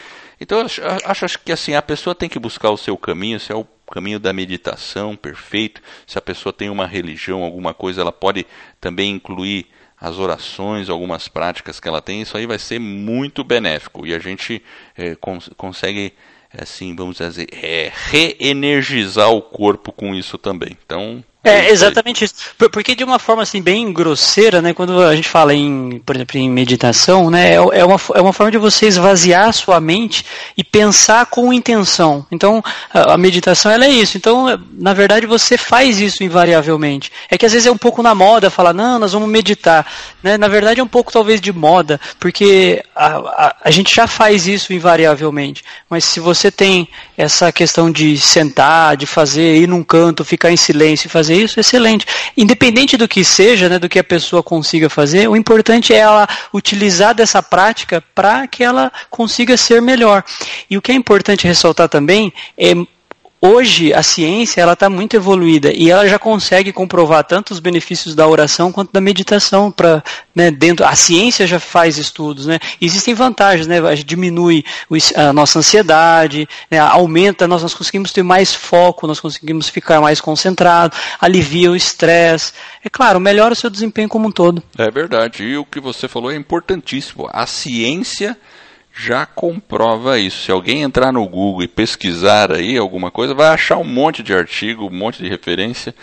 Então 0.41 0.61
eu 0.61 0.67
acho, 0.67 1.25
acho, 1.25 1.39
que 1.41 1.51
assim 1.51 1.75
a 1.75 1.83
pessoa 1.83 2.15
tem 2.15 2.29
que 2.29 2.39
buscar 2.39 2.71
o 2.71 2.77
seu 2.77 2.97
caminho, 2.97 3.41
se 3.41 3.51
é 3.51 3.57
o 3.57 3.67
caminho 3.91 4.21
da 4.21 4.33
meditação 4.33 5.17
perfeito. 5.17 5.83
Se 6.07 6.17
a 6.17 6.21
pessoa 6.23 6.53
tem 6.53 6.71
uma 6.71 6.87
religião, 6.87 7.43
alguma 7.43 7.75
coisa, 7.75 8.03
ela 8.03 8.13
pode 8.13 8.47
também 8.81 9.11
incluir 9.11 9.67
as 10.01 10.17
orações, 10.17 10.89
algumas 10.89 11.27
práticas 11.27 11.81
que 11.81 11.89
ela 11.89 12.01
tem. 12.01 12.23
Isso 12.23 12.37
aí 12.37 12.47
vai 12.47 12.61
ser 12.61 12.79
muito 12.79 13.43
benéfico 13.43 14.07
e 14.07 14.15
a 14.15 14.21
gente 14.21 14.63
é, 14.97 15.17
cons 15.17 15.51
consegue 15.57 16.13
assim, 16.57 16.95
vamos 16.95 17.17
dizer, 17.17 17.49
é, 17.53 17.91
reenergizar 17.93 19.33
o 19.33 19.43
corpo 19.43 19.91
com 19.91 20.15
isso 20.15 20.39
também. 20.39 20.79
Então, 20.87 21.25
é, 21.45 21.71
exatamente 21.71 22.25
isso. 22.25 22.35
Porque 22.71 22.95
de 22.95 23.03
uma 23.03 23.19
forma 23.19 23.43
assim 23.43 23.61
bem 23.61 23.93
grosseira, 23.93 24.63
né, 24.63 24.73
quando 24.73 25.03
a 25.03 25.15
gente 25.15 25.29
fala 25.29 25.53
em, 25.53 26.01
por 26.05 26.15
exemplo, 26.15 26.39
em 26.39 26.49
meditação, 26.49 27.31
né, 27.31 27.51
é, 27.51 27.55
é 27.55 27.85
uma, 27.85 28.01
é 28.15 28.21
uma 28.21 28.33
forma 28.33 28.51
de 28.51 28.59
você 28.59 28.87
esvaziar 28.87 29.49
a 29.49 29.53
sua 29.53 29.81
mente 29.81 30.25
e 30.57 30.63
pensar 30.63 31.27
com 31.27 31.53
intenção. 31.53 32.25
Então, 32.31 32.63
a, 32.93 33.17
meditação 33.19 33.71
ela 33.71 33.85
é 33.85 33.91
isso. 33.91 34.17
Então, 34.17 34.61
na 34.73 34.95
verdade, 34.95 35.27
você 35.27 35.59
faz 35.59 36.01
isso 36.01 36.23
invariavelmente. 36.23 37.11
É 37.29 37.37
que 37.37 37.47
às 37.47 37.53
vezes 37.53 37.67
é 37.67 37.73
um 37.73 37.79
pouco 37.79 38.03
na 38.03 38.15
moda 38.15 38.51
falar, 38.51 38.73
não, 38.73 38.99
nós 38.99 39.13
vamos 39.13 39.29
meditar. 39.29 39.87
Né? 40.23 40.39
Na 40.39 40.49
verdade, 40.49 40.81
é 40.81 40.85
um 40.85 40.89
pouco 40.89 41.13
talvez 41.13 41.41
de 41.41 41.53
moda, 41.53 42.01
porque 42.21 42.85
a, 42.95 43.07
a, 43.17 43.57
a 43.65 43.71
gente 43.71 43.95
já 43.95 44.07
faz 44.07 44.47
isso 44.47 44.73
invariavelmente. 44.73 45.65
Mas 45.91 46.05
se 46.05 46.21
você 46.21 46.51
tem 46.51 46.89
essa 47.17 47.51
questão 47.51 47.91
de 47.91 48.17
sentar, 48.17 48.97
de 48.97 49.07
fazer, 49.07 49.57
ir 49.57 49.69
num 49.69 49.83
canto, 49.83 50.25
ficar 50.25 50.51
em 50.51 50.57
silêncio 50.57 51.11
fazer 51.11 51.32
fazer 51.33 51.35
isso, 51.35 51.61
excelente. 51.61 52.07
Independente 52.37 52.97
do 52.97 53.09
que 53.09 53.25
seja, 53.25 53.69
né, 53.69 53.79
do 53.79 53.89
que 53.89 53.99
a 53.99 54.05
pessoa 54.05 54.43
consiga 54.43 54.89
fazer, 54.89 55.29
o 55.29 55.37
importante 55.37 55.93
é 55.93 55.99
ela 55.99 56.29
utilizar 56.53 57.15
dessa 57.15 57.43
prática 57.43 58.03
para 58.15 58.47
que 58.47 58.63
ela 58.63 58.93
consiga 59.11 59.57
ser 59.57 59.81
melhor. 59.81 60.23
E 60.69 60.77
o 60.77 60.83
que 60.83 60.93
é 60.93 60.95
importante 60.95 61.47
ressaltar 61.47 61.89
também 61.89 62.33
é 62.57 62.75
hoje 63.43 63.93
a 63.93 64.03
ciência 64.03 64.61
ela 64.61 64.75
está 64.75 64.89
muito 64.89 65.17
evoluída 65.17 65.73
e 65.75 65.91
ela 65.91 66.09
já 66.09 66.19
consegue 66.19 66.73
comprovar 66.73 67.25
tanto 67.25 67.51
os 67.51 67.59
benefícios 67.59 68.15
da 68.15 68.27
oração 68.27 68.71
quanto 68.71 68.93
da 68.93 69.01
meditação 69.01 69.71
para 69.71 70.03
né, 70.35 70.51
dentro 70.51 70.87
a 70.87 70.95
ciência 70.95 71.47
já 71.47 71.59
faz 71.59 71.99
estudos 71.99 72.47
né? 72.47 72.59
Existem 72.81 73.15
vantagens 73.15 73.67
né? 73.67 73.81
Diminui 73.97 74.65
a 75.17 75.33
nossa 75.33 75.59
ansiedade 75.59 76.49
né, 76.71 76.79
aumenta 76.79 77.49
nós, 77.49 77.63
nós 77.63 77.75
conseguimos 77.75 78.13
ter 78.13 78.23
mais 78.23 78.55
foco 78.55 79.07
nós 79.07 79.21
conseguimos 79.21 79.69
ficar 79.69 80.01
mais 80.01 80.21
concentrado 80.21 80.97
alivia 81.21 81.71
o 81.71 81.77
estresse. 81.77 82.53
É 82.85 82.89
claro 82.89 83.21
melhora 83.21 83.53
o 83.53 83.57
seu 83.57 83.71
desempenho 83.71 84.09
como 84.09 84.29
um 84.29 84.33
todo. 84.33 84.63
É 84.77 84.91
verdade. 84.91 85.45
E 85.45 85.57
o 85.57 85.65
que 85.65 85.81
você 85.81 86.09
falou 86.09 86.31
é 86.31 86.37
importantíssimo. 86.37 87.29
A 87.33 87.47
ciência 87.47 88.37
já 88.95 89.25
comprova 89.25 90.19
isso. 90.19 90.45
Se 90.45 90.53
alguém 90.53 90.83
entrar 90.83 91.13
no 91.13 91.27
Google 91.27 91.63
e 91.63 91.69
pesquisar 91.69 92.53
aí 92.53 92.77
alguma 92.77 93.11
coisa, 93.11 93.35
vai 93.35 93.49
achar 93.49 93.79
um 93.79 93.85
monte 93.85 94.23
de 94.23 94.35
artigo, 94.35 94.87
um 94.87 94.97
monte 94.97 95.23
de 95.23 95.29
referência 95.29 95.95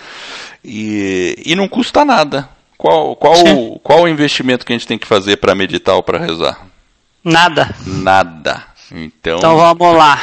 e, 0.63 1.36
e 1.45 1.56
não 1.56 1.67
custa 1.67 2.04
nada. 2.04 2.49
Qual, 2.78 3.15
qual, 3.15 3.36
qual 3.84 4.02
o 4.04 4.08
investimento 4.08 4.65
que 4.65 4.71
a 4.71 4.75
gente 4.78 4.88
tem 4.88 4.97
que 4.97 5.08
fazer 5.08 5.38
para 5.38 5.54
meditar 5.54 5.95
ou 5.95 6.04
para 6.04 6.17
rezar? 6.17 6.65
Nada. 7.23 7.75
Nada. 7.86 8.63
Então, 8.91 9.38
então 9.38 9.58
vamos 9.58 9.95
lá. 9.95 10.17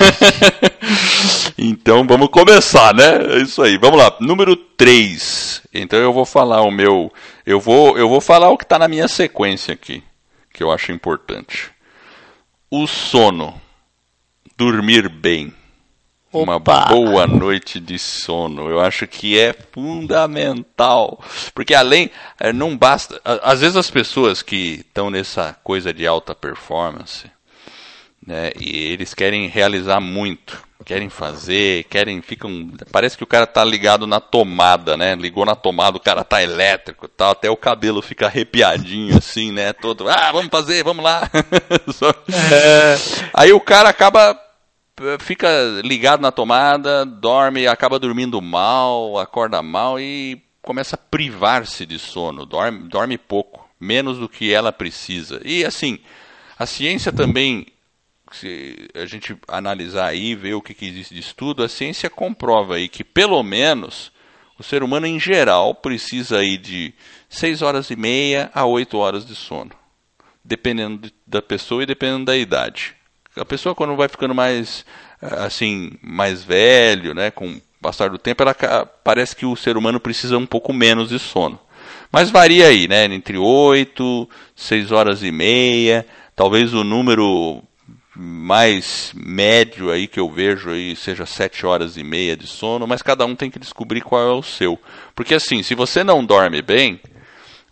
então 1.57 2.05
vamos 2.07 2.29
começar, 2.29 2.95
né? 2.95 3.37
É 3.37 3.43
isso 3.43 3.63
aí. 3.63 3.77
Vamos 3.77 3.99
lá. 3.99 4.17
Número 4.21 4.57
3. 4.57 5.63
Então 5.73 5.99
eu 5.99 6.13
vou 6.13 6.25
falar 6.25 6.63
o 6.63 6.71
meu. 6.71 7.13
Eu 7.45 7.61
vou, 7.61 7.97
eu 7.97 8.09
vou 8.09 8.21
falar 8.21 8.51
o 8.51 8.59
que 8.59 8.65
está 8.65 8.79
na 8.79 8.89
minha 8.89 9.07
sequência 9.07 9.75
aqui, 9.75 10.03
que 10.53 10.63
eu 10.63 10.73
acho 10.73 10.91
importante. 10.91 11.76
O 12.79 12.87
sono. 12.87 13.59
Dormir 14.55 15.09
bem. 15.09 15.51
Opa. 16.31 16.43
Uma 16.43 16.61
boa 16.61 17.27
noite 17.27 17.81
de 17.81 17.99
sono. 17.99 18.69
Eu 18.69 18.81
acho 18.81 19.07
que 19.07 19.39
é 19.39 19.55
fundamental. 19.73 21.19
Porque 21.55 21.75
além. 21.75 22.11
Eh, 22.39 22.53
não 22.53 22.77
basta. 22.77 23.19
Às 23.25 23.63
vezes 23.63 23.79
as 23.79 23.91
pessoas 23.91 24.43
que 24.43 24.85
estão 24.87 25.09
nessa 25.09 25.59
coisa 25.65 25.91
de 25.91 26.07
alta 26.07 26.35
performance. 26.35 27.31
Né, 28.27 28.53
e 28.61 28.77
eles 28.93 29.15
querem 29.15 29.49
realizar 29.49 29.99
muito 29.99 30.66
querem 30.85 31.09
fazer, 31.09 31.85
querem, 31.85 32.21
ficam. 32.21 32.71
Parece 32.93 33.17
que 33.17 33.25
o 33.25 33.27
cara 33.27 33.47
tá 33.47 33.65
ligado 33.65 34.07
na 34.07 34.21
tomada, 34.21 34.97
né? 34.97 35.15
Ligou 35.15 35.45
na 35.45 35.55
tomada, 35.55 35.97
o 35.97 36.01
cara 36.01 36.23
tá 36.23 36.43
elétrico 36.43 37.09
tal, 37.09 37.33
até 37.33 37.51
o 37.51 37.57
cabelo 37.57 38.03
fica 38.03 38.27
arrepiadinho, 38.27 39.17
assim, 39.19 39.53
né? 39.53 39.73
Todo, 39.73 40.09
ah, 40.09 40.31
vamos 40.33 40.51
fazer, 40.51 40.85
vamos 40.85 41.05
lá. 41.05 41.29
é. 42.53 42.97
Aí 43.33 43.53
o 43.53 43.61
cara 43.61 43.89
acaba. 43.89 44.39
Fica 45.19 45.49
ligado 45.85 46.23
na 46.23 46.33
tomada, 46.33 47.05
dorme, 47.05 47.67
acaba 47.67 47.99
dormindo 47.99 48.41
mal, 48.41 49.19
acorda 49.19 49.63
mal 49.63 50.01
e 50.01 50.43
começa 50.63 50.97
a 50.97 50.99
privar-se 50.99 51.85
de 51.85 51.99
sono, 51.99 52.47
dorme, 52.47 52.89
dorme 52.89 53.19
pouco, 53.19 53.69
menos 53.79 54.19
do 54.19 54.27
que 54.27 54.55
ela 54.55 54.73
precisa. 54.73 55.39
E 55.45 55.67
assim, 55.67 55.99
a 56.59 56.65
ciência 56.65 57.13
também 57.13 57.67
se 58.33 58.89
a 58.95 59.07
gente 59.07 59.37
analisar 59.49 60.07
aí, 60.07 60.35
ver 60.35 60.55
o 60.55 60.63
que, 60.63 60.75
que 60.75 60.87
existe 60.87 61.15
de 61.15 61.21
estudo, 61.21 61.63
a 61.63 61.69
ciência 61.69 62.11
comprova 62.11 62.77
aí 62.77 62.89
que 62.89 63.05
pelo 63.05 63.43
menos 63.43 64.13
o 64.59 64.63
ser 64.63 64.83
humano 64.83 65.07
em 65.07 65.21
geral 65.21 65.75
precisa 65.75 66.39
aí 66.39 66.57
de 66.57 66.95
6 67.29 67.63
horas 67.63 67.91
e 67.91 67.97
meia 67.97 68.51
a 68.55 68.65
8 68.65 68.97
horas 68.97 69.27
de 69.27 69.35
sono, 69.35 69.73
dependendo 70.45 70.99
de, 70.99 71.15
da 71.27 71.43
pessoa 71.43 71.83
e 71.83 71.87
dependendo 71.87 72.25
da 72.25 72.37
idade. 72.37 72.95
A 73.37 73.45
pessoa 73.45 73.75
quando 73.75 73.95
vai 73.97 74.09
ficando 74.09 74.35
mais 74.35 74.85
assim, 75.21 75.93
mais 76.03 76.43
velho, 76.43 77.15
né, 77.15 77.31
com 77.31 77.49
o 77.53 77.61
passar 77.81 78.11
do 78.11 78.19
tempo, 78.19 78.43
ela 78.43 78.55
parece 79.05 79.35
que 79.37 79.47
o 79.47 79.57
ser 79.57 79.77
humano 79.77 80.01
precisa 80.01 80.37
um 80.37 80.47
pouco 80.47 80.73
menos 80.73 81.09
de 81.09 81.19
sono. 81.19 81.59
Mas 82.11 82.31
varia 82.31 82.69
aí, 82.69 82.89
né, 82.89 83.05
entre 83.05 83.37
8, 83.37 84.29
6 84.55 84.93
horas 84.93 85.23
e 85.23 85.31
meia, 85.31 86.07
talvez 86.35 86.73
o 86.73 86.85
número 86.85 87.63
mais 88.17 89.13
médio 89.15 89.91
aí 89.91 90.07
que 90.07 90.19
eu 90.19 90.31
vejo 90.31 90.71
aí 90.71 90.97
seja 90.97 91.27
sete 91.27 91.67
horas 91.67 91.97
e 91.97 92.03
meia 92.03 92.37
de 92.37 92.47
sono, 92.47 92.87
mas 92.87 93.03
cada 93.03 93.27
um 93.27 93.37
tem 93.37 93.51
que 93.51 93.59
descobrir 93.59 94.01
qual 94.01 94.23
é 94.23 94.33
o 94.33 94.43
seu. 94.43 94.81
Porque 95.15 95.35
assim, 95.35 95.63
se 95.63 95.75
você 95.75 96.03
não 96.03 96.25
dorme 96.25 96.63
bem, 96.63 97.01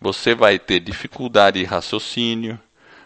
você 0.01 0.35
vai 0.35 0.59
ter 0.59 0.81
dificuldade 0.81 1.61
de 1.61 1.65
raciocínio. 1.65 2.61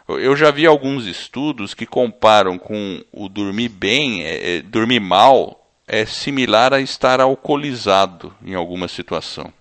Eu 0.09 0.35
já 0.35 0.51
vi 0.51 0.67
alguns 0.67 1.07
estudos 1.07 1.75
que 1.75 1.87
comparam 1.87 2.59
com 2.59 3.05
o 3.13 3.29
dormir 3.29 3.69
bem, 3.69 4.25
é, 4.25 4.57
é, 4.57 4.63
dormir 4.63 5.01
mal 5.01 5.59
é 5.89 6.05
similar 6.05 6.75
a 6.75 6.81
estar 6.81 7.21
alcoolizado 7.21 8.35
em 8.45 8.55
alguma 8.55 8.89
situação. 8.89 9.53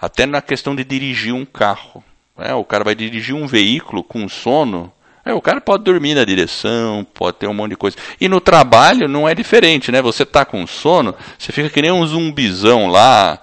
Até 0.00 0.26
na 0.26 0.42
questão 0.42 0.74
de 0.74 0.84
dirigir 0.84 1.32
um 1.32 1.44
carro. 1.44 2.02
Né? 2.36 2.52
O 2.54 2.64
cara 2.64 2.82
vai 2.82 2.94
dirigir 2.94 3.34
um 3.34 3.46
veículo 3.46 4.02
com 4.02 4.28
sono, 4.28 4.92
é, 5.24 5.34
o 5.34 5.40
cara 5.40 5.60
pode 5.60 5.84
dormir 5.84 6.14
na 6.14 6.24
direção, 6.24 7.06
pode 7.14 7.38
ter 7.38 7.46
um 7.46 7.54
monte 7.54 7.70
de 7.70 7.76
coisa. 7.76 7.96
E 8.20 8.28
no 8.28 8.40
trabalho 8.40 9.08
não 9.08 9.28
é 9.28 9.34
diferente, 9.34 9.92
né? 9.92 10.00
Você 10.00 10.24
tá 10.24 10.44
com 10.44 10.66
sono, 10.66 11.14
você 11.38 11.52
fica 11.52 11.68
que 11.68 11.82
nem 11.82 11.92
um 11.92 12.06
zumbizão 12.06 12.86
lá, 12.86 13.38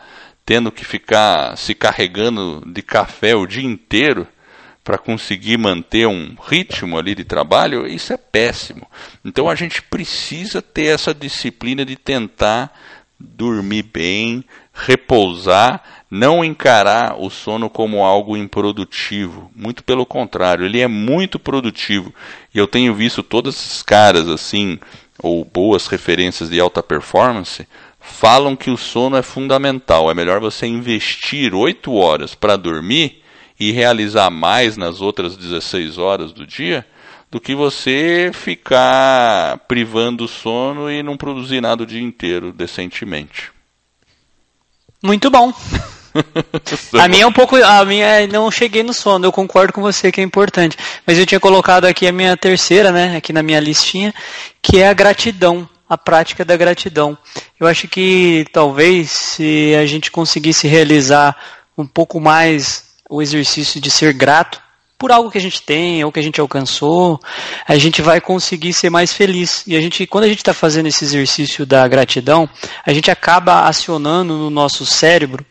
tendo 0.45 0.71
que 0.71 0.83
ficar 0.83 1.57
se 1.57 1.75
carregando 1.75 2.63
de 2.65 2.81
café 2.81 3.35
o 3.35 3.45
dia 3.45 3.65
inteiro 3.65 4.27
para 4.83 4.97
conseguir 4.97 5.57
manter 5.57 6.07
um 6.07 6.35
ritmo 6.47 6.97
ali 6.97 7.13
de 7.13 7.25
trabalho, 7.25 7.85
isso 7.85 8.13
é 8.13 8.17
péssimo. 8.17 8.87
Então 9.23 9.49
a 9.49 9.53
gente 9.53 9.81
precisa 9.81 10.61
ter 10.61 10.85
essa 10.85 11.13
disciplina 11.13 11.83
de 11.83 11.97
tentar 11.97 12.71
dormir 13.19 13.83
bem, 13.83 14.45
repousar, 14.77 15.81
não 16.09 16.45
encarar 16.45 17.19
o 17.19 17.29
sono 17.29 17.69
como 17.69 18.03
algo 18.03 18.37
improdutivo. 18.37 19.51
Muito 19.55 19.83
pelo 19.83 20.05
contrário, 20.05 20.65
ele 20.65 20.79
é 20.79 20.87
muito 20.87 21.39
produtivo. 21.39 22.13
E 22.53 22.57
eu 22.57 22.67
tenho 22.67 22.93
visto 22.93 23.23
todos 23.23 23.55
esses 23.55 23.81
caras 23.81 24.29
assim, 24.29 24.79
ou 25.19 25.43
boas 25.43 25.87
referências 25.87 26.49
de 26.49 26.59
alta 26.59 26.83
performance, 26.83 27.67
falam 27.99 28.55
que 28.55 28.69
o 28.69 28.77
sono 28.77 29.17
é 29.17 29.21
fundamental. 29.21 30.09
É 30.09 30.13
melhor 30.13 30.39
você 30.39 30.67
investir 30.67 31.53
8 31.53 31.93
horas 31.93 32.35
para 32.35 32.55
dormir 32.55 33.23
e 33.59 33.71
realizar 33.71 34.29
mais 34.29 34.77
nas 34.77 35.01
outras 35.01 35.35
16 35.35 35.97
horas 35.97 36.31
do 36.31 36.45
dia 36.45 36.85
do 37.29 37.41
que 37.41 37.53
você 37.53 38.31
ficar 38.33 39.57
privando 39.67 40.23
o 40.23 40.27
sono 40.29 40.89
e 40.89 41.03
não 41.03 41.17
produzir 41.17 41.59
nada 41.59 41.83
o 41.83 41.85
dia 41.85 42.01
inteiro 42.01 42.53
decentemente. 42.53 43.56
Muito 45.07 45.29
bom. 45.29 45.53
a 46.99 47.07
minha 47.07 47.23
é 47.23 47.25
um 47.25 47.31
pouco. 47.31 47.55
A 47.55 47.85
minha 47.85 48.05
é, 48.05 48.27
não 48.27 48.51
cheguei 48.51 48.83
no 48.83 48.93
sono, 48.93 49.25
eu 49.25 49.31
concordo 49.31 49.71
com 49.71 49.81
você 49.81 50.11
que 50.11 50.19
é 50.19 50.23
importante. 50.23 50.75
Mas 51.05 51.17
eu 51.17 51.25
tinha 51.25 51.39
colocado 51.39 51.85
aqui 51.85 52.05
a 52.05 52.11
minha 52.11 52.35
terceira, 52.35 52.91
né? 52.91 53.15
Aqui 53.15 53.31
na 53.31 53.41
minha 53.41 53.61
listinha, 53.61 54.13
que 54.61 54.79
é 54.79 54.89
a 54.89 54.93
gratidão, 54.93 55.67
a 55.87 55.97
prática 55.97 56.43
da 56.43 56.57
gratidão. 56.57 57.17
Eu 57.57 57.67
acho 57.67 57.87
que 57.87 58.45
talvez 58.51 59.11
se 59.11 59.73
a 59.81 59.85
gente 59.85 60.11
conseguisse 60.11 60.67
realizar 60.67 61.37
um 61.77 61.87
pouco 61.87 62.19
mais 62.19 62.83
o 63.09 63.21
exercício 63.21 63.79
de 63.79 63.89
ser 63.89 64.11
grato, 64.11 64.61
por 64.97 65.11
algo 65.11 65.29
que 65.29 65.37
a 65.37 65.41
gente 65.41 65.61
tem 65.61 66.03
ou 66.03 66.11
que 66.11 66.19
a 66.19 66.23
gente 66.23 66.41
alcançou, 66.41 67.19
a 67.67 67.77
gente 67.77 68.01
vai 68.01 68.19
conseguir 68.19 68.73
ser 68.73 68.89
mais 68.89 69.13
feliz. 69.13 69.63
E 69.67 69.75
a 69.75 69.81
gente, 69.81 70.07
quando 70.07 70.23
a 70.23 70.27
gente 70.27 70.39
está 70.39 70.55
fazendo 70.55 70.87
esse 70.87 71.03
exercício 71.03 71.67
da 71.67 71.87
gratidão, 71.87 72.49
a 72.83 72.91
gente 72.91 73.11
acaba 73.11 73.67
acionando 73.67 74.35
no 74.35 74.49
nosso 74.49 74.87
cérebro 74.87 75.45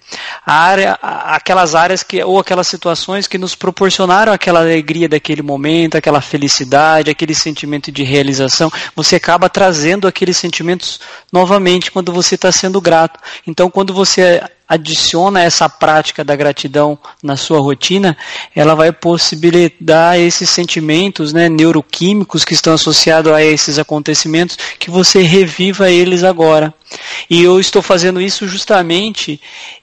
a 0.44 0.52
área, 0.52 0.98
aquelas 1.00 1.76
áreas 1.76 2.02
que 2.02 2.22
ou 2.24 2.40
aquelas 2.40 2.66
situações 2.66 3.28
que 3.28 3.38
nos 3.38 3.54
proporcionaram 3.54 4.32
aquela 4.32 4.60
alegria 4.60 5.08
daquele 5.08 5.42
momento, 5.42 5.96
aquela 5.96 6.20
felicidade, 6.20 7.10
aquele 7.10 7.34
sentimento 7.34 7.92
de 7.92 8.02
realização. 8.02 8.70
Você 8.96 9.14
acaba 9.14 9.48
trazendo 9.48 10.08
aqueles 10.08 10.36
sentimentos 10.36 10.98
novamente 11.32 11.92
quando 11.92 12.12
você 12.12 12.34
está 12.34 12.50
sendo 12.50 12.80
grato. 12.80 13.20
Então, 13.46 13.70
quando 13.70 13.94
você 13.94 14.42
adiciona 14.68 15.42
essa 15.42 15.68
prática 15.68 16.24
da 16.24 16.34
gratidão 16.34 16.98
na 17.22 17.36
sua 17.36 17.60
rotina, 17.60 18.16
ela 18.54 18.74
vai 18.74 18.90
possibilitar 18.92 20.18
esses 20.18 20.50
sentimentos 20.50 21.32
né, 21.32 21.48
neuroquímicos 21.48 22.44
que 22.44 22.54
estão 22.54 22.74
associados 22.74 23.32
a 23.32 23.42
esses 23.42 23.78
acontecimentos, 23.78 24.58
que 24.78 24.90
você 24.90 25.22
reviva 25.22 25.90
eles 25.90 26.24
agora. 26.24 26.74
E 27.30 27.42
eu 27.42 27.60
estou 27.60 27.82
fazendo 27.82 28.20
isso 28.20 28.48
justamente 28.48 29.40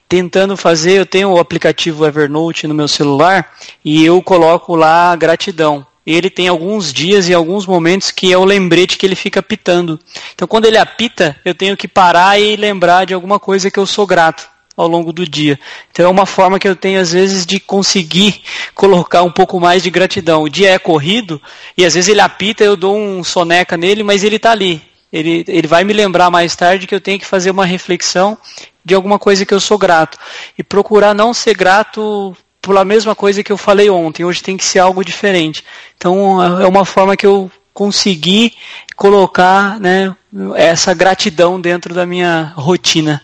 tentando 0.08 0.56
fazer, 0.56 0.92
eu 0.92 1.06
tenho 1.06 1.30
o 1.30 1.40
aplicativo 1.40 2.06
Evernote 2.06 2.66
no 2.66 2.74
meu 2.74 2.86
celular 2.86 3.52
e 3.84 4.04
eu 4.04 4.22
coloco 4.22 4.76
lá 4.76 5.16
gratidão 5.16 5.86
ele 6.06 6.28
tem 6.28 6.48
alguns 6.48 6.92
dias 6.92 7.30
e 7.30 7.34
alguns 7.34 7.66
momentos 7.66 8.10
que 8.10 8.30
é 8.30 8.36
o 8.36 8.44
lembrete 8.44 8.98
que 8.98 9.06
ele 9.06 9.14
fica 9.14 9.40
apitando. 9.40 9.98
Então, 10.34 10.46
quando 10.46 10.66
ele 10.66 10.76
apita, 10.76 11.34
eu 11.42 11.54
tenho 11.54 11.78
que 11.78 11.88
parar 11.88 12.38
e 12.38 12.56
lembrar 12.56 13.06
de 13.06 13.14
alguma 13.14 13.40
coisa 13.40 13.70
que 13.70 13.78
eu 13.78 13.86
sou 13.86 14.06
grato 14.06 14.53
ao 14.76 14.88
longo 14.88 15.12
do 15.12 15.26
dia. 15.26 15.58
Então 15.90 16.06
é 16.06 16.08
uma 16.08 16.26
forma 16.26 16.58
que 16.58 16.66
eu 16.66 16.74
tenho 16.74 17.00
às 17.00 17.12
vezes 17.12 17.46
de 17.46 17.60
conseguir 17.60 18.42
colocar 18.74 19.22
um 19.22 19.30
pouco 19.30 19.60
mais 19.60 19.82
de 19.82 19.90
gratidão. 19.90 20.42
O 20.42 20.48
dia 20.48 20.70
é 20.70 20.78
corrido 20.78 21.40
e 21.76 21.84
às 21.84 21.94
vezes 21.94 22.08
ele 22.08 22.20
apita, 22.20 22.64
eu 22.64 22.76
dou 22.76 22.96
um 22.96 23.22
soneca 23.22 23.76
nele, 23.76 24.02
mas 24.02 24.24
ele 24.24 24.36
está 24.36 24.50
ali. 24.50 24.82
Ele, 25.12 25.44
ele 25.46 25.68
vai 25.68 25.84
me 25.84 25.92
lembrar 25.92 26.28
mais 26.28 26.56
tarde 26.56 26.88
que 26.88 26.94
eu 26.94 27.00
tenho 27.00 27.20
que 27.20 27.26
fazer 27.26 27.50
uma 27.50 27.64
reflexão 27.64 28.36
de 28.84 28.94
alguma 28.94 29.18
coisa 29.18 29.46
que 29.46 29.54
eu 29.54 29.60
sou 29.60 29.78
grato. 29.78 30.18
E 30.58 30.62
procurar 30.64 31.14
não 31.14 31.32
ser 31.32 31.56
grato 31.56 32.36
pela 32.60 32.84
mesma 32.84 33.14
coisa 33.14 33.42
que 33.42 33.52
eu 33.52 33.56
falei 33.56 33.88
ontem. 33.88 34.24
Hoje 34.24 34.42
tem 34.42 34.56
que 34.56 34.64
ser 34.64 34.80
algo 34.80 35.04
diferente. 35.04 35.62
Então 35.96 36.42
é 36.60 36.66
uma 36.66 36.84
forma 36.84 37.16
que 37.16 37.26
eu 37.26 37.48
consegui 37.72 38.54
colocar 38.96 39.78
né, 39.80 40.14
essa 40.54 40.94
gratidão 40.94 41.60
dentro 41.60 41.94
da 41.94 42.04
minha 42.06 42.52
rotina. 42.56 43.22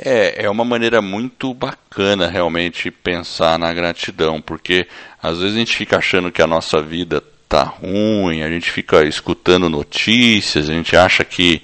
É, 0.00 0.44
é 0.44 0.50
uma 0.50 0.64
maneira 0.64 1.02
muito 1.02 1.52
bacana 1.52 2.28
realmente 2.28 2.88
pensar 2.88 3.58
na 3.58 3.74
gratidão, 3.74 4.40
porque 4.40 4.86
às 5.20 5.40
vezes 5.40 5.56
a 5.56 5.58
gente 5.58 5.76
fica 5.76 5.98
achando 5.98 6.30
que 6.30 6.40
a 6.40 6.46
nossa 6.46 6.80
vida 6.80 7.20
tá 7.48 7.64
ruim, 7.64 8.42
a 8.42 8.48
gente 8.48 8.70
fica 8.70 9.04
escutando 9.04 9.68
notícias, 9.68 10.70
a 10.70 10.72
gente 10.72 10.96
acha 10.96 11.24
que. 11.24 11.60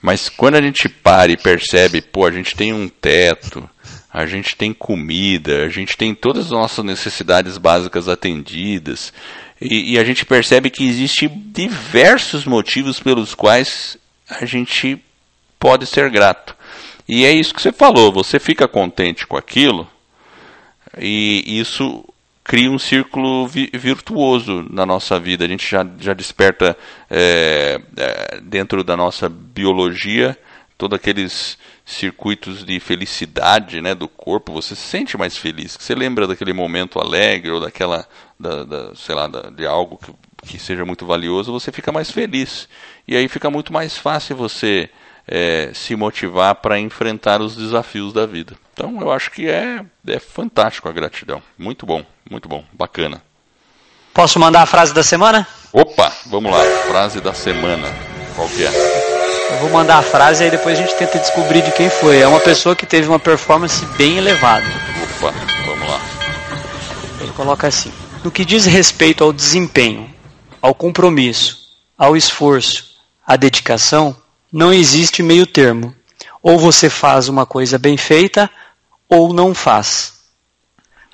Mas 0.00 0.30
quando 0.30 0.54
a 0.54 0.62
gente 0.62 0.88
para 0.88 1.30
e 1.30 1.36
percebe, 1.36 2.00
pô, 2.00 2.24
a 2.24 2.30
gente 2.30 2.56
tem 2.56 2.72
um 2.72 2.88
teto, 2.88 3.68
a 4.10 4.24
gente 4.24 4.56
tem 4.56 4.72
comida, 4.72 5.66
a 5.66 5.68
gente 5.68 5.94
tem 5.94 6.14
todas 6.14 6.46
as 6.46 6.52
nossas 6.52 6.82
necessidades 6.82 7.58
básicas 7.58 8.08
atendidas, 8.08 9.12
e, 9.60 9.92
e 9.92 9.98
a 9.98 10.04
gente 10.04 10.24
percebe 10.24 10.70
que 10.70 10.88
existe 10.88 11.28
diversos 11.28 12.46
motivos 12.46 12.98
pelos 12.98 13.34
quais 13.34 13.98
a 14.30 14.46
gente 14.46 15.02
pode 15.58 15.84
ser 15.84 16.08
grato. 16.10 16.56
E 17.08 17.24
é 17.24 17.32
isso 17.32 17.54
que 17.54 17.62
você 17.62 17.72
falou, 17.72 18.12
você 18.12 18.38
fica 18.38 18.68
contente 18.68 19.26
com 19.26 19.36
aquilo 19.36 19.88
e 20.98 21.58
isso 21.58 22.04
cria 22.44 22.70
um 22.70 22.78
círculo 22.78 23.46
vi 23.46 23.70
virtuoso 23.72 24.66
na 24.70 24.84
nossa 24.84 25.18
vida. 25.18 25.44
A 25.44 25.48
gente 25.48 25.68
já, 25.68 25.86
já 25.98 26.14
desperta 26.14 26.76
é, 27.10 27.80
é, 27.96 28.40
dentro 28.42 28.82
da 28.82 28.96
nossa 28.96 29.28
biologia 29.28 30.36
todos 30.76 30.96
aqueles 30.96 31.58
circuitos 31.84 32.64
de 32.64 32.78
felicidade 32.78 33.82
né, 33.82 33.94
do 33.94 34.08
corpo. 34.08 34.52
Você 34.52 34.74
se 34.76 34.82
sente 34.82 35.16
mais 35.18 35.36
feliz. 35.36 35.76
Você 35.78 35.94
lembra 35.94 36.26
daquele 36.26 36.52
momento 36.52 37.00
alegre 37.00 37.50
ou 37.50 37.60
daquela, 37.60 38.06
da, 38.38 38.64
da 38.64 38.94
sei 38.94 39.14
lá, 39.14 39.26
da, 39.26 39.50
de 39.50 39.66
algo 39.66 39.98
que, 39.98 40.12
que 40.46 40.58
seja 40.58 40.84
muito 40.84 41.04
valioso, 41.04 41.52
você 41.52 41.72
fica 41.72 41.90
mais 41.90 42.10
feliz. 42.10 42.68
E 43.06 43.16
aí 43.16 43.28
fica 43.28 43.50
muito 43.50 43.72
mais 43.72 43.98
fácil 43.98 44.36
você 44.36 44.88
é, 45.28 45.70
se 45.74 45.94
motivar 45.94 46.54
para 46.56 46.78
enfrentar 46.78 47.40
os 47.42 47.54
desafios 47.54 48.12
da 48.12 48.24
vida. 48.24 48.54
Então 48.72 49.00
eu 49.00 49.12
acho 49.12 49.30
que 49.30 49.48
é, 49.48 49.84
é 50.06 50.18
fantástico 50.18 50.88
a 50.88 50.92
gratidão. 50.92 51.42
Muito 51.58 51.84
bom, 51.84 52.04
muito 52.28 52.48
bom, 52.48 52.64
bacana. 52.72 53.22
Posso 54.14 54.38
mandar 54.38 54.62
a 54.62 54.66
frase 54.66 54.94
da 54.94 55.02
semana? 55.02 55.46
Opa, 55.72 56.10
vamos 56.26 56.50
lá, 56.50 56.64
frase 56.88 57.20
da 57.20 57.34
semana. 57.34 57.88
Qual 58.34 58.48
que 58.48 58.64
é? 58.64 59.08
Eu 59.50 59.58
vou 59.58 59.70
mandar 59.70 59.98
a 59.98 60.02
frase 60.02 60.42
e 60.42 60.44
aí 60.44 60.50
depois 60.50 60.78
a 60.78 60.82
gente 60.82 60.94
tenta 60.96 61.18
descobrir 61.18 61.62
de 61.62 61.72
quem 61.72 61.90
foi. 61.90 62.20
É 62.20 62.26
uma 62.26 62.40
pessoa 62.40 62.74
que 62.74 62.86
teve 62.86 63.08
uma 63.08 63.18
performance 63.18 63.84
bem 63.96 64.18
elevada. 64.18 64.66
Opa, 65.18 65.32
vamos 65.66 65.88
lá. 65.88 66.00
Ele 67.20 67.32
coloca 67.32 67.66
assim: 67.66 67.92
No 68.24 68.30
que 68.30 68.44
diz 68.44 68.64
respeito 68.64 69.24
ao 69.24 69.32
desempenho, 69.32 70.12
ao 70.60 70.74
compromisso, 70.74 71.68
ao 71.96 72.16
esforço, 72.16 72.96
à 73.26 73.36
dedicação, 73.36 74.16
não 74.52 74.72
existe 74.72 75.22
meio 75.22 75.46
termo. 75.46 75.94
Ou 76.42 76.58
você 76.58 76.88
faz 76.88 77.28
uma 77.28 77.44
coisa 77.44 77.78
bem 77.78 77.96
feita, 77.96 78.50
ou 79.08 79.32
não 79.32 79.54
faz. 79.54 80.18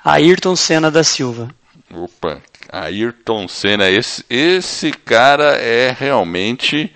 Ayrton 0.03 0.55
Senna 0.55 0.91
da 0.91 1.03
Silva. 1.03 1.49
Opa, 1.91 2.41
Ayrton 2.71 3.47
Senna, 3.47 3.89
esse, 3.89 4.23
esse 4.29 4.91
cara 4.91 5.55
é 5.57 5.95
realmente 5.97 6.93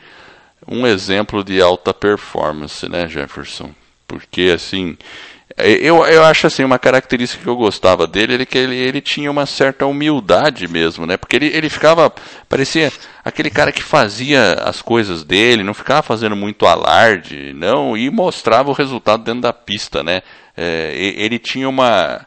um 0.68 0.86
exemplo 0.86 1.44
de 1.44 1.62
alta 1.62 1.94
performance, 1.94 2.88
né, 2.88 3.08
Jefferson? 3.08 3.74
Porque 4.08 4.52
assim, 4.54 4.98
eu, 5.64 6.06
eu 6.06 6.24
acho 6.24 6.48
assim, 6.48 6.64
uma 6.64 6.80
característica 6.80 7.44
que 7.44 7.50
eu 7.50 7.56
gostava 7.56 8.06
dele 8.08 8.36
era 8.36 8.46
que 8.46 8.58
ele, 8.58 8.76
ele 8.76 9.02
tinha 9.02 9.30
uma 9.30 9.46
certa 9.46 9.86
humildade 9.86 10.68
mesmo, 10.68 11.06
né? 11.06 11.18
Porque 11.18 11.36
ele, 11.36 11.48
ele 11.48 11.70
ficava, 11.70 12.14
parecia 12.48 12.92
aquele 13.24 13.50
cara 13.50 13.72
que 13.72 13.82
fazia 13.84 14.54
as 14.54 14.82
coisas 14.82 15.24
dele, 15.24 15.64
não 15.64 15.74
ficava 15.74 16.02
fazendo 16.02 16.36
muito 16.36 16.66
alarde, 16.66 17.54
não, 17.54 17.98
e 17.98 18.10
mostrava 18.10 18.70
o 18.70 18.74
resultado 18.74 19.24
dentro 19.24 19.42
da 19.42 19.54
pista, 19.54 20.04
né? 20.04 20.22
É, 20.56 20.94
ele 20.96 21.40
tinha 21.40 21.68
uma, 21.68 22.26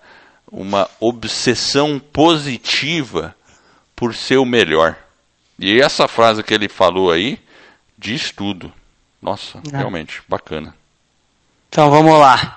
uma 0.51 0.89
obsessão 1.01 1.99
positiva 1.99 3.35
por 3.95 4.15
ser 4.15 4.39
o 4.39 4.45
melhor. 4.45 4.97
E 5.59 5.81
essa 5.81 6.09
frase 6.09 6.43
que 6.43 6.53
ele 6.53 6.69
falou 6.69 7.13
aí 7.13 7.39
diz 7.97 8.33
tudo. 8.33 8.73
Nossa, 9.21 9.61
é. 9.73 9.77
realmente, 9.77 10.23
bacana. 10.29 10.75
Então 11.73 11.91
vamos 11.91 12.19
lá. 12.19 12.55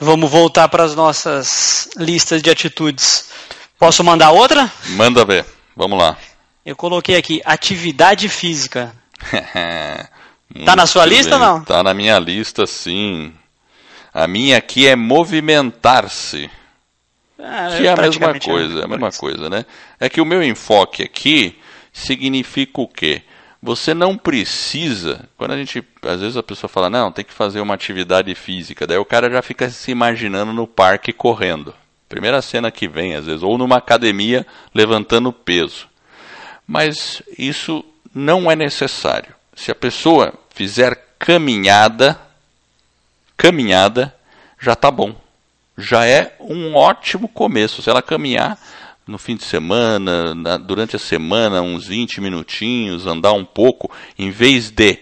Vamos 0.00 0.28
voltar 0.28 0.68
para 0.68 0.82
as 0.82 0.96
nossas 0.96 1.88
listas 1.96 2.42
de 2.42 2.50
atitudes. 2.50 3.30
Posso 3.78 4.02
mandar 4.02 4.32
outra? 4.32 4.68
Manda 4.88 5.24
ver. 5.24 5.46
Vamos 5.76 5.96
lá. 5.96 6.18
Eu 6.64 6.74
coloquei 6.74 7.16
aqui 7.16 7.40
atividade 7.44 8.28
física. 8.28 8.92
tá 10.66 10.74
na 10.74 10.84
sua 10.84 11.06
bem. 11.06 11.16
lista 11.16 11.34
ou 11.34 11.40
não? 11.40 11.62
Tá 11.62 11.80
na 11.80 11.94
minha 11.94 12.18
lista, 12.18 12.66
sim. 12.66 13.32
A 14.12 14.26
minha 14.26 14.58
aqui 14.58 14.88
é 14.88 14.96
movimentar-se. 14.96 16.50
Ah, 17.38 17.68
que 17.76 17.86
é 17.86 17.92
a 17.92 17.96
mesma 17.96 18.40
coisa, 18.40 18.80
é 18.80 18.84
a 18.84 18.88
mesma 18.88 19.12
coisa, 19.12 19.48
né? 19.48 19.64
É 20.00 20.08
que 20.08 20.20
o 20.20 20.26
meu 20.26 20.42
enfoque 20.42 21.04
aqui 21.04 21.56
significa 21.92 22.80
o 22.80 22.88
quê? 22.88 23.22
Você 23.62 23.94
não 23.94 24.16
precisa. 24.16 25.28
Quando 25.36 25.52
a 25.52 25.56
gente. 25.56 25.82
Às 26.02 26.20
vezes 26.20 26.36
a 26.36 26.42
pessoa 26.42 26.68
fala, 26.68 26.90
não, 26.90 27.10
tem 27.10 27.24
que 27.24 27.32
fazer 27.32 27.60
uma 27.60 27.74
atividade 27.74 28.34
física. 28.34 28.86
Daí 28.86 28.98
o 28.98 29.04
cara 29.04 29.30
já 29.30 29.42
fica 29.42 29.68
se 29.70 29.90
imaginando 29.90 30.52
no 30.52 30.66
parque 30.66 31.12
correndo. 31.12 31.74
Primeira 32.08 32.40
cena 32.40 32.70
que 32.70 32.86
vem, 32.86 33.16
às 33.16 33.26
vezes, 33.26 33.42
ou 33.42 33.58
numa 33.58 33.78
academia 33.78 34.46
levantando 34.72 35.32
peso. 35.32 35.88
Mas 36.66 37.22
isso 37.36 37.84
não 38.14 38.50
é 38.50 38.54
necessário. 38.54 39.34
Se 39.54 39.70
a 39.70 39.74
pessoa 39.74 40.32
fizer 40.50 40.94
caminhada, 41.18 42.20
caminhada, 43.36 44.14
já 44.60 44.74
está 44.74 44.90
bom. 44.90 45.14
Já 45.76 46.06
é 46.06 46.36
um 46.40 46.74
ótimo 46.74 47.28
começo. 47.28 47.82
Se 47.82 47.90
ela 47.90 48.02
caminhar 48.02 48.58
no 49.06 49.18
fim 49.18 49.36
de 49.36 49.44
semana, 49.44 50.34
na, 50.34 50.56
durante 50.56 50.96
a 50.96 50.98
semana, 50.98 51.62
uns 51.62 51.86
20 51.86 52.20
minutinhos, 52.20 53.06
andar 53.06 53.32
um 53.32 53.44
pouco, 53.44 53.90
em 54.18 54.30
vez 54.30 54.70
de 54.70 54.98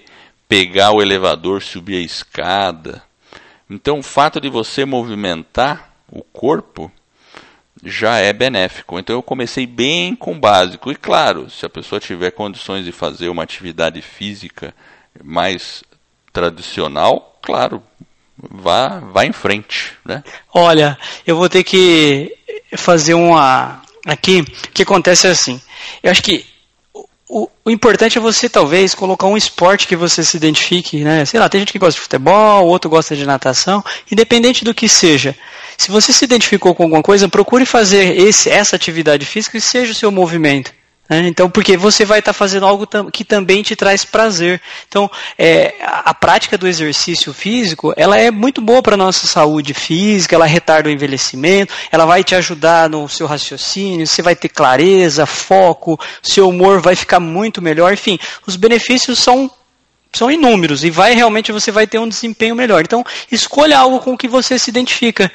pegar 0.46 0.92
o 0.92 1.00
elevador, 1.00 1.62
subir 1.62 1.96
a 1.96 2.04
escada. 2.04 3.02
Então, 3.68 3.98
o 3.98 4.02
fato 4.02 4.40
de 4.40 4.50
você 4.50 4.84
movimentar 4.84 5.94
o 6.10 6.22
corpo 6.22 6.92
já 7.82 8.18
é 8.18 8.32
benéfico. 8.32 8.98
Então, 8.98 9.16
eu 9.16 9.22
comecei 9.22 9.66
bem 9.66 10.14
com 10.14 10.32
o 10.32 10.38
básico. 10.38 10.92
E, 10.92 10.94
claro, 10.94 11.48
se 11.48 11.64
a 11.64 11.70
pessoa 11.70 11.98
tiver 11.98 12.30
condições 12.30 12.84
de 12.84 12.92
fazer 12.92 13.30
uma 13.30 13.42
atividade 13.42 14.02
física 14.02 14.74
mais 15.22 15.82
tradicional, 16.30 17.38
claro, 17.42 17.82
vá, 18.36 18.98
vá 18.98 19.24
em 19.24 19.32
frente. 19.32 19.94
Né? 20.04 20.22
Olha, 20.52 20.98
eu 21.26 21.36
vou 21.36 21.48
ter 21.48 21.64
que 21.64 22.36
fazer 22.76 23.14
uma, 23.14 23.82
aqui, 24.04 24.40
o 24.40 24.72
que 24.72 24.82
acontece 24.82 25.26
é 25.26 25.30
assim. 25.30 25.60
Eu 26.02 26.10
acho 26.10 26.22
que 26.22 26.44
o, 27.28 27.48
o, 27.64 27.70
importante 27.70 28.18
é 28.18 28.20
você, 28.20 28.48
talvez, 28.48 28.94
colocar 28.94 29.26
um 29.26 29.36
esporte 29.36 29.86
que 29.86 29.96
você 29.96 30.22
se 30.22 30.36
identifique, 30.36 31.02
né? 31.02 31.24
Sei 31.24 31.40
lá, 31.40 31.48
tem 31.48 31.60
gente 31.60 31.72
que 31.72 31.78
gosta 31.78 31.98
de 31.98 32.02
futebol, 32.02 32.66
outro 32.66 32.90
gosta 32.90 33.16
de 33.16 33.24
natação, 33.24 33.82
independente 34.10 34.64
do 34.64 34.74
que 34.74 34.88
seja. 34.88 35.34
Se 35.76 35.90
você 35.90 36.12
se 36.12 36.24
identificou 36.24 36.74
com 36.74 36.84
alguma 36.84 37.02
coisa, 37.02 37.28
procure 37.28 37.66
fazer 37.66 38.18
esse, 38.18 38.50
essa 38.50 38.76
atividade 38.76 39.24
física 39.26 39.56
e 39.56 39.60
seja 39.60 39.92
o 39.92 39.94
seu 39.94 40.12
movimento. 40.12 40.72
Né? 41.08 41.28
Então, 41.28 41.50
porque 41.50 41.76
você 41.76 42.04
vai 42.04 42.20
estar 42.20 42.32
tá 42.32 42.38
fazendo 42.38 42.66
algo 42.66 42.86
que 43.12 43.24
também 43.24 43.62
te 43.62 43.76
traz 43.76 44.04
prazer. 44.04 44.60
Então, 44.88 45.10
é, 45.38 45.74
a, 45.80 46.10
a, 46.10 46.14
prática 46.14 46.56
do 46.56 46.66
exercício 46.66 47.32
físico, 47.32 47.92
ela 47.96 48.18
é 48.18 48.30
muito 48.30 48.60
boa 48.60 48.82
para 48.82 48.94
a 48.94 48.98
nossa 48.98 49.26
saúde 49.26 49.74
física, 49.74 50.34
ela 50.34 50.46
retarda 50.46 50.88
o 50.88 50.92
envelhecimento, 50.92 51.72
ela 51.92 52.06
vai 52.06 52.24
te 52.24 52.34
ajudar 52.34 52.88
no 52.88 53.08
seu 53.08 53.26
raciocínio, 53.26 54.06
você 54.06 54.22
vai 54.22 54.34
ter 54.34 54.48
clareza, 54.48 55.26
foco, 55.26 55.98
seu 56.22 56.48
humor 56.48 56.80
vai 56.80 56.96
ficar 56.96 57.20
muito 57.20 57.60
melhor. 57.60 57.92
Enfim, 57.92 58.18
os 58.46 58.56
benefícios 58.56 59.18
são 59.18 59.50
são 60.14 60.30
inúmeros 60.30 60.84
e 60.84 60.90
vai 60.90 61.14
realmente 61.14 61.52
você 61.52 61.70
vai 61.70 61.86
ter 61.86 61.98
um 61.98 62.08
desempenho 62.08 62.54
melhor. 62.54 62.82
Então, 62.82 63.04
escolha 63.30 63.78
algo 63.78 64.00
com 64.00 64.12
o 64.12 64.18
que 64.18 64.28
você 64.28 64.58
se 64.58 64.70
identifica. 64.70 65.30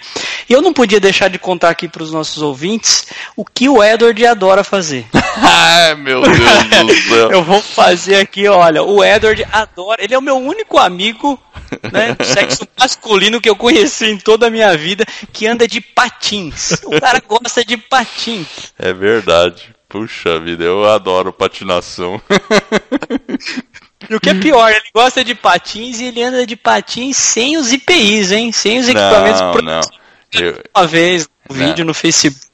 E 0.49 0.53
eu 0.53 0.61
não 0.61 0.73
podia 0.73 0.99
deixar 0.99 1.29
de 1.29 1.37
contar 1.37 1.69
aqui 1.69 1.87
para 1.87 2.03
os 2.03 2.11
nossos 2.11 2.41
ouvintes 2.41 3.07
o 3.35 3.45
que 3.45 3.69
o 3.69 3.83
Edward 3.83 4.25
adora 4.25 4.63
fazer. 4.63 5.05
Ai, 5.41 5.95
meu 5.95 6.21
Deus 6.21 6.37
do 6.37 7.09
céu. 7.09 7.31
eu 7.31 7.43
vou 7.43 7.61
fazer 7.61 8.15
aqui, 8.15 8.47
olha, 8.47 8.83
o 8.83 9.03
Edward 9.03 9.45
adora, 9.51 10.03
ele 10.03 10.13
é 10.13 10.17
o 10.17 10.21
meu 10.21 10.37
único 10.37 10.77
amigo, 10.77 11.39
né, 11.91 12.15
sexo 12.23 12.67
masculino 12.77 13.39
que 13.39 13.49
eu 13.49 13.55
conheci 13.55 14.05
em 14.05 14.17
toda 14.17 14.47
a 14.47 14.49
minha 14.49 14.75
vida 14.75 15.05
que 15.31 15.47
anda 15.47 15.67
de 15.67 15.81
patins. 15.81 16.71
O 16.83 16.99
cara 16.99 17.21
gosta 17.27 17.63
de 17.63 17.77
patins. 17.77 18.47
É 18.77 18.93
verdade. 18.93 19.75
Puxa 19.89 20.39
vida, 20.39 20.63
eu 20.63 20.87
adoro 20.87 21.33
patinação. 21.33 22.21
E 24.09 24.15
o 24.15 24.19
que 24.19 24.29
é 24.29 24.33
pior, 24.33 24.71
ele 24.71 24.89
gosta 24.93 25.23
de 25.23 25.35
patins 25.35 25.99
e 25.99 26.05
ele 26.05 26.23
anda 26.23 26.45
de 26.45 26.55
patins 26.55 27.15
sem 27.15 27.57
os 27.57 27.71
IPIs, 27.71 28.31
hein? 28.31 28.51
Sem 28.51 28.79
os 28.79 28.87
equipamentos 28.87 29.41
não, 29.41 29.53
não. 29.61 29.81
Eu... 30.33 30.63
Uma 30.75 30.87
vez, 30.87 31.29
um 31.49 31.53
não. 31.53 31.67
vídeo 31.67 31.85
no 31.85 31.93
Facebook 31.93 32.49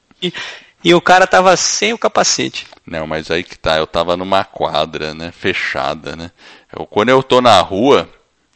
e 0.84 0.94
o 0.94 1.00
cara 1.00 1.26
tava 1.26 1.56
sem 1.56 1.92
o 1.92 1.98
capacete. 1.98 2.66
Não, 2.86 3.06
mas 3.06 3.30
aí 3.30 3.42
que 3.42 3.58
tá, 3.58 3.78
eu 3.78 3.86
tava 3.86 4.16
numa 4.16 4.44
quadra, 4.44 5.14
né, 5.14 5.32
fechada, 5.32 6.14
né? 6.14 6.30
Eu, 6.72 6.86
quando 6.86 7.08
eu 7.08 7.22
tô 7.22 7.40
na 7.40 7.58
rua, 7.60 8.08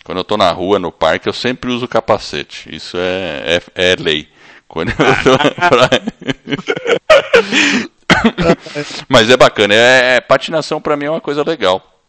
quando 0.04 0.18
eu 0.18 0.24
tô 0.24 0.36
na 0.36 0.50
rua, 0.52 0.78
no 0.78 0.92
parque, 0.92 1.28
eu 1.28 1.32
sempre 1.32 1.70
uso 1.70 1.88
capacete. 1.88 2.74
Isso 2.74 2.96
é, 2.96 3.60
é, 3.74 3.92
é 3.92 3.96
lei. 3.98 4.28
Quando 4.68 4.90
eu 4.90 4.96
tô. 4.96 5.00
Mas 9.08 9.30
é 9.30 9.36
bacana, 9.36 9.74
é, 9.74 10.16
é 10.16 10.20
patinação 10.20 10.80
para 10.80 10.96
mim 10.96 11.06
é 11.06 11.10
uma 11.10 11.20
coisa 11.20 11.42
legal. 11.42 11.99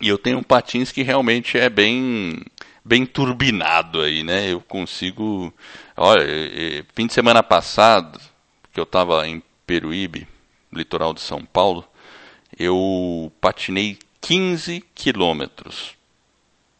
E 0.00 0.08
eu 0.08 0.18
tenho 0.18 0.38
um 0.38 0.42
patins 0.42 0.92
que 0.92 1.02
realmente 1.02 1.58
é 1.58 1.68
bem 1.68 2.42
bem 2.84 3.04
turbinado 3.04 4.00
aí, 4.00 4.22
né? 4.22 4.52
Eu 4.52 4.60
consigo. 4.60 5.52
Olha, 5.96 6.24
fim 6.94 7.06
de 7.06 7.12
semana 7.12 7.42
passado, 7.42 8.20
que 8.72 8.78
eu 8.78 8.84
estava 8.84 9.26
em 9.26 9.42
Peruíbe, 9.66 10.28
litoral 10.72 11.12
de 11.12 11.20
São 11.20 11.44
Paulo, 11.44 11.84
eu 12.56 13.32
patinei 13.40 13.98
15 14.20 14.84
quilômetros. 14.94 15.94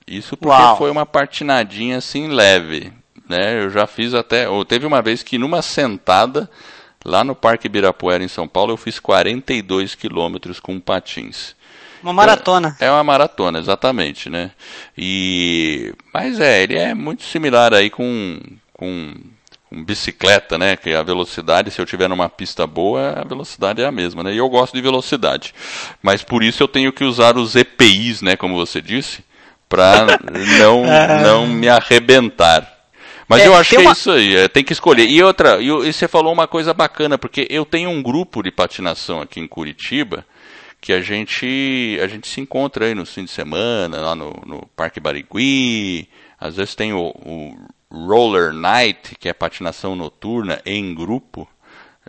Isso 0.06 0.36
porque 0.36 0.54
Uau. 0.54 0.78
foi 0.78 0.90
uma 0.90 1.04
patinadinha 1.04 1.98
assim 1.98 2.28
leve, 2.28 2.92
né? 3.28 3.60
Eu 3.60 3.70
já 3.70 3.86
fiz 3.86 4.14
até, 4.14 4.48
ou 4.48 4.64
teve 4.64 4.86
uma 4.86 5.02
vez 5.02 5.24
que 5.24 5.36
numa 5.36 5.62
sentada 5.62 6.48
lá 7.04 7.24
no 7.24 7.34
Parque 7.34 7.66
Ibirapuera 7.66 8.22
em 8.22 8.28
São 8.28 8.46
Paulo 8.46 8.72
eu 8.72 8.76
fiz 8.76 9.00
42 9.00 9.96
quilômetros 9.96 10.60
com 10.60 10.78
patins. 10.78 11.56
Uma 12.02 12.12
maratona. 12.12 12.76
É, 12.80 12.86
é 12.86 12.90
uma 12.90 13.04
maratona, 13.04 13.58
exatamente, 13.58 14.28
né? 14.30 14.50
E 14.96 15.92
mas 16.12 16.40
é, 16.40 16.62
ele 16.62 16.76
é 16.76 16.94
muito 16.94 17.22
similar 17.22 17.74
aí 17.74 17.90
com 17.90 18.40
com, 18.72 19.14
bicicleta, 19.70 20.56
né? 20.56 20.76
Que 20.76 20.94
a 20.94 21.02
velocidade, 21.02 21.70
se 21.70 21.80
eu 21.80 21.86
tiver 21.86 22.08
numa 22.08 22.28
pista 22.28 22.66
boa, 22.66 23.14
a 23.20 23.24
velocidade 23.24 23.82
é 23.82 23.86
a 23.86 23.92
mesma, 23.92 24.22
né? 24.22 24.32
E 24.32 24.38
eu 24.38 24.48
gosto 24.48 24.74
de 24.74 24.80
velocidade. 24.80 25.54
Mas 26.02 26.22
por 26.22 26.42
isso 26.42 26.62
eu 26.62 26.68
tenho 26.68 26.92
que 26.92 27.04
usar 27.04 27.36
os 27.36 27.56
EPIs, 27.56 28.22
né, 28.22 28.36
como 28.36 28.54
você 28.54 28.80
disse, 28.80 29.24
para 29.68 30.06
não 30.58 30.84
não 31.22 31.46
me 31.46 31.68
arrebentar. 31.68 32.72
Mas 33.28 33.42
é, 33.42 33.48
eu 33.48 33.56
acho 33.56 33.70
que 33.70 33.76
é 33.76 33.80
uma... 33.80 33.90
é 33.90 33.92
isso 33.92 34.10
aí, 34.10 34.36
é, 34.36 34.48
tem 34.48 34.62
que 34.62 34.72
escolher. 34.72 35.06
E 35.08 35.20
outra, 35.22 35.60
e, 35.60 35.66
e 35.66 35.92
você 35.92 36.06
falou 36.06 36.32
uma 36.32 36.46
coisa 36.46 36.72
bacana, 36.72 37.18
porque 37.18 37.46
eu 37.50 37.64
tenho 37.64 37.90
um 37.90 38.00
grupo 38.00 38.42
de 38.42 38.52
patinação 38.52 39.20
aqui 39.20 39.40
em 39.40 39.48
Curitiba, 39.48 40.24
que 40.86 40.92
a 40.92 41.00
gente 41.00 41.98
a 42.00 42.06
gente 42.06 42.28
se 42.28 42.40
encontra 42.40 42.86
aí 42.86 42.94
no 42.94 43.04
fim 43.04 43.24
de 43.24 43.30
semana, 43.32 44.00
lá 44.00 44.14
no, 44.14 44.30
no 44.46 44.64
Parque 44.76 45.00
Barigui, 45.00 46.08
às 46.38 46.54
vezes 46.54 46.76
tem 46.76 46.92
o, 46.92 47.08
o, 47.08 47.56
Roller 47.90 48.52
Night, 48.52 49.16
que 49.18 49.28
é 49.28 49.32
patinação 49.32 49.96
noturna 49.96 50.62
em 50.64 50.94
grupo, 50.94 51.48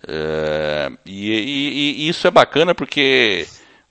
é, 0.08 0.92
e, 1.08 1.32
e, 1.32 2.06
e 2.06 2.08
isso 2.08 2.28
é 2.28 2.30
bacana 2.30 2.76
porque 2.76 3.48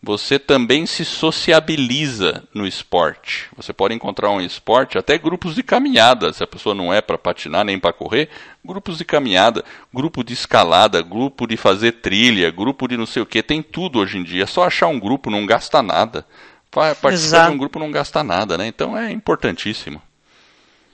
você 0.07 0.39
também 0.39 0.87
se 0.87 1.05
sociabiliza 1.05 2.45
no 2.55 2.65
esporte. 2.65 3.49
Você 3.57 3.73
pode 3.73 3.93
encontrar 3.93 4.31
um 4.31 4.41
esporte, 4.41 4.97
até 4.97 5.19
grupos 5.19 5.57
de 5.57 5.65
caminhada, 5.65 6.33
se 6.33 6.45
a 6.45 6.47
pessoa 6.47 6.77
não 6.77 6.95
é 6.95 7.01
para 7.01 7.19
patinar 7.19 7.65
nem 7.65 7.77
para 7.77 7.93
correr, 7.93 8.29
grupos 8.65 8.99
de 8.99 9.05
caminhada, 9.05 9.65
grupo 9.93 10.23
de 10.23 10.33
escalada, 10.33 11.03
grupo 11.03 11.45
de 11.45 11.57
fazer 11.57 11.91
trilha, 11.91 12.53
grupo 12.53 12.87
de 12.87 12.97
não 12.97 13.05
sei 13.05 13.21
o 13.21 13.27
que, 13.27 13.43
tem 13.43 13.61
tudo 13.61 13.99
hoje 13.99 14.17
em 14.17 14.23
dia. 14.23 14.45
É 14.45 14.47
só 14.47 14.63
achar 14.63 14.87
um 14.87 15.01
grupo, 15.01 15.29
não 15.29 15.45
gasta 15.45 15.83
nada. 15.83 16.25
Participar 16.71 17.13
Exato. 17.13 17.51
de 17.51 17.57
um 17.57 17.59
grupo 17.59 17.81
não 17.81 17.91
gasta 17.91 18.23
nada, 18.23 18.57
né? 18.57 18.69
Então 18.69 18.97
é 18.97 19.11
importantíssimo. 19.11 20.01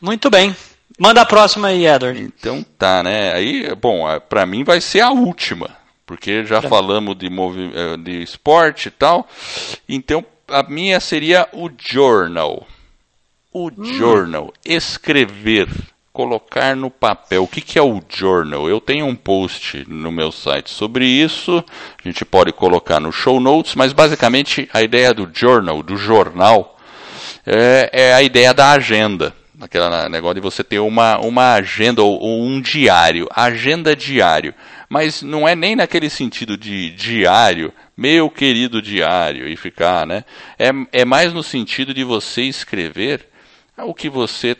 Muito 0.00 0.30
bem. 0.30 0.56
Manda 0.98 1.20
a 1.20 1.26
próxima 1.26 1.68
aí, 1.68 1.86
Edward. 1.86 2.18
Então 2.22 2.64
tá, 2.78 3.02
né? 3.02 3.34
Aí, 3.34 3.74
bom, 3.74 4.06
para 4.26 4.46
mim 4.46 4.64
vai 4.64 4.80
ser 4.80 5.00
a 5.00 5.10
última 5.10 5.81
porque 6.06 6.44
já 6.44 6.60
falamos 6.62 7.16
de, 7.16 7.26
eh, 7.26 7.96
de 7.96 8.22
esporte 8.22 8.88
e 8.88 8.90
tal. 8.90 9.28
Então, 9.88 10.24
a 10.48 10.62
minha 10.62 11.00
seria 11.00 11.48
o 11.52 11.70
journal. 11.78 12.66
O 13.52 13.68
hum. 13.68 13.84
journal, 13.84 14.52
escrever, 14.64 15.68
colocar 16.12 16.74
no 16.76 16.90
papel. 16.90 17.44
O 17.44 17.48
que, 17.48 17.60
que 17.60 17.78
é 17.78 17.82
o 17.82 18.02
journal? 18.08 18.68
Eu 18.68 18.80
tenho 18.80 19.06
um 19.06 19.16
post 19.16 19.84
no 19.88 20.10
meu 20.10 20.32
site 20.32 20.70
sobre 20.70 21.06
isso. 21.06 21.64
A 22.02 22.08
gente 22.08 22.24
pode 22.24 22.52
colocar 22.52 23.00
no 23.00 23.12
show 23.12 23.40
notes, 23.40 23.74
mas 23.74 23.92
basicamente 23.92 24.68
a 24.72 24.82
ideia 24.82 25.12
do 25.14 25.28
journal, 25.32 25.82
do 25.82 25.96
jornal, 25.96 26.78
é, 27.46 27.90
é 27.92 28.14
a 28.14 28.22
ideia 28.22 28.52
da 28.52 28.70
agenda 28.70 29.34
aquele 29.64 30.08
negócio 30.08 30.34
de 30.34 30.40
você 30.40 30.64
ter 30.64 30.80
uma, 30.80 31.18
uma 31.18 31.54
agenda 31.54 32.02
ou, 32.02 32.20
ou, 32.20 32.42
um 32.42 32.60
diário, 32.60 33.28
agenda 33.32 33.94
diário 33.94 34.52
mas 34.92 35.22
não 35.22 35.48
é 35.48 35.56
nem 35.56 35.74
naquele 35.74 36.10
sentido 36.10 36.54
de 36.54 36.90
diário, 36.90 37.72
meu 37.96 38.28
querido 38.28 38.82
diário, 38.82 39.48
e 39.48 39.56
ficar, 39.56 40.06
né? 40.06 40.22
É, 40.58 40.68
é 40.92 41.02
mais 41.02 41.32
no 41.32 41.42
sentido 41.42 41.94
de 41.94 42.04
você 42.04 42.42
escrever 42.42 43.26
o 43.78 43.94
que 43.94 44.10
você. 44.10 44.54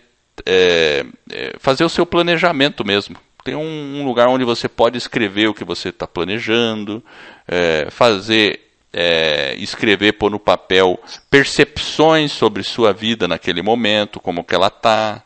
É, 0.47 1.05
é, 1.30 1.53
fazer 1.59 1.85
o 1.85 1.89
seu 1.91 2.07
planejamento 2.07 2.83
mesmo. 2.83 3.14
Tem 3.45 3.55
um, 3.55 4.01
um, 4.01 4.07
lugar 4.07 4.26
onde 4.28 4.43
você 4.43 4.70
pode 4.70 4.97
escrever 4.97 5.49
o 5.49 5.55
que 5.55 5.64
você 5.64 5.91
está 5.91 6.07
planejando, 6.07 7.05
é, 7.47 7.91
fazer 7.91 8.59
é, 8.91 9.55
escrever, 9.59 10.12
pôr 10.12 10.30
no 10.30 10.41
papel 10.41 10.99
percepções 11.28 12.33
sobre 12.33 12.62
sua 12.62 12.95
vida 12.95 13.28
naquele 13.28 13.61
momento, 13.61 14.18
como 14.18 14.43
que 14.43 14.55
ela 14.55 14.68
está. 14.68 15.22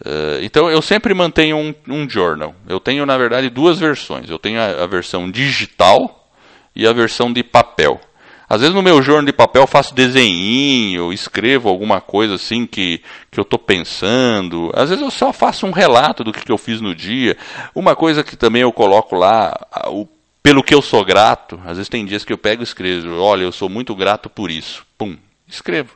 Uh, 0.00 0.42
então 0.42 0.70
eu 0.70 0.80
sempre 0.80 1.12
mantenho 1.12 1.56
um, 1.56 1.74
um, 1.88 2.08
journal. 2.08 2.54
Eu 2.66 2.80
tenho, 2.80 3.04
na 3.04 3.18
verdade, 3.18 3.50
duas 3.50 3.78
versões. 3.78 4.30
Eu 4.30 4.38
tenho 4.38 4.58
a, 4.58 4.84
a, 4.84 4.86
versão 4.86 5.30
digital 5.30 6.30
e 6.74 6.86
a 6.86 6.92
versão 6.92 7.32
de 7.32 7.42
papel. 7.42 8.00
Às 8.48 8.62
vezes 8.62 8.74
no 8.74 8.82
meu 8.82 9.00
journal 9.02 9.26
de 9.26 9.32
papel 9.32 9.62
eu 9.62 9.66
faço 9.66 9.94
desenho, 9.94 11.12
escrevo 11.12 11.68
alguma 11.68 12.00
coisa 12.00 12.34
assim 12.34 12.66
que, 12.66 13.00
que 13.30 13.38
eu 13.38 13.42
estou 13.42 13.58
pensando. 13.58 14.72
Às 14.74 14.88
vezes 14.88 15.04
eu 15.04 15.10
só 15.10 15.32
faço 15.32 15.66
um 15.66 15.70
relato 15.70 16.24
do 16.24 16.32
que, 16.32 16.44
que 16.44 16.50
eu 16.50 16.58
fiz 16.58 16.80
no 16.80 16.94
dia. 16.94 17.36
Uma 17.74 17.94
coisa 17.94 18.24
que 18.24 18.36
também 18.36 18.62
eu 18.62 18.72
coloco 18.72 19.14
lá, 19.14 19.54
o 19.88 20.08
pelo 20.42 20.62
que 20.62 20.74
eu 20.74 20.82
sou 20.82 21.04
grato. 21.04 21.60
Às 21.64 21.76
vezes 21.76 21.88
tem 21.88 22.04
dias 22.04 22.24
que 22.24 22.32
eu 22.32 22.38
pego 22.38 22.62
e 22.62 22.64
escrevo, 22.64 23.20
olha, 23.20 23.42
eu 23.42 23.52
sou 23.52 23.68
muito 23.68 23.94
grato 23.94 24.28
por 24.28 24.50
isso. 24.50 24.84
Pum, 24.96 25.16
escrevo. 25.54 25.94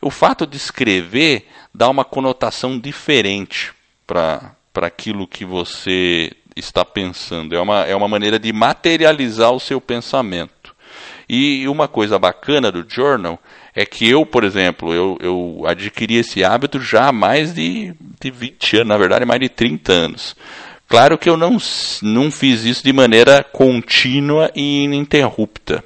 O 0.00 0.10
fato 0.10 0.46
de 0.46 0.56
escrever 0.56 1.46
dá 1.74 1.88
uma 1.88 2.04
conotação 2.04 2.78
diferente 2.78 3.72
para 4.06 4.54
aquilo 4.74 5.26
que 5.26 5.44
você 5.44 6.32
está 6.56 6.84
pensando. 6.84 7.54
É 7.54 7.60
uma, 7.60 7.84
é 7.84 7.94
uma 7.94 8.08
maneira 8.08 8.38
de 8.38 8.52
materializar 8.52 9.52
o 9.52 9.60
seu 9.60 9.80
pensamento. 9.80 10.74
E 11.28 11.68
uma 11.68 11.86
coisa 11.86 12.18
bacana 12.18 12.72
do 12.72 12.84
journal 12.88 13.38
é 13.74 13.86
que 13.86 14.08
eu, 14.08 14.26
por 14.26 14.42
exemplo, 14.42 14.92
eu, 14.92 15.16
eu 15.20 15.62
adquiri 15.64 16.16
esse 16.16 16.42
hábito 16.42 16.80
já 16.80 17.08
há 17.08 17.12
mais 17.12 17.54
de, 17.54 17.94
de 18.20 18.30
20 18.30 18.78
anos, 18.78 18.88
na 18.88 18.98
verdade 18.98 19.24
mais 19.24 19.40
de 19.40 19.48
30 19.48 19.92
anos. 19.92 20.36
Claro 20.88 21.16
que 21.16 21.30
eu 21.30 21.36
não, 21.36 21.56
não 22.02 22.32
fiz 22.32 22.64
isso 22.64 22.82
de 22.82 22.92
maneira 22.92 23.44
contínua 23.44 24.50
e 24.56 24.82
ininterrupta. 24.82 25.84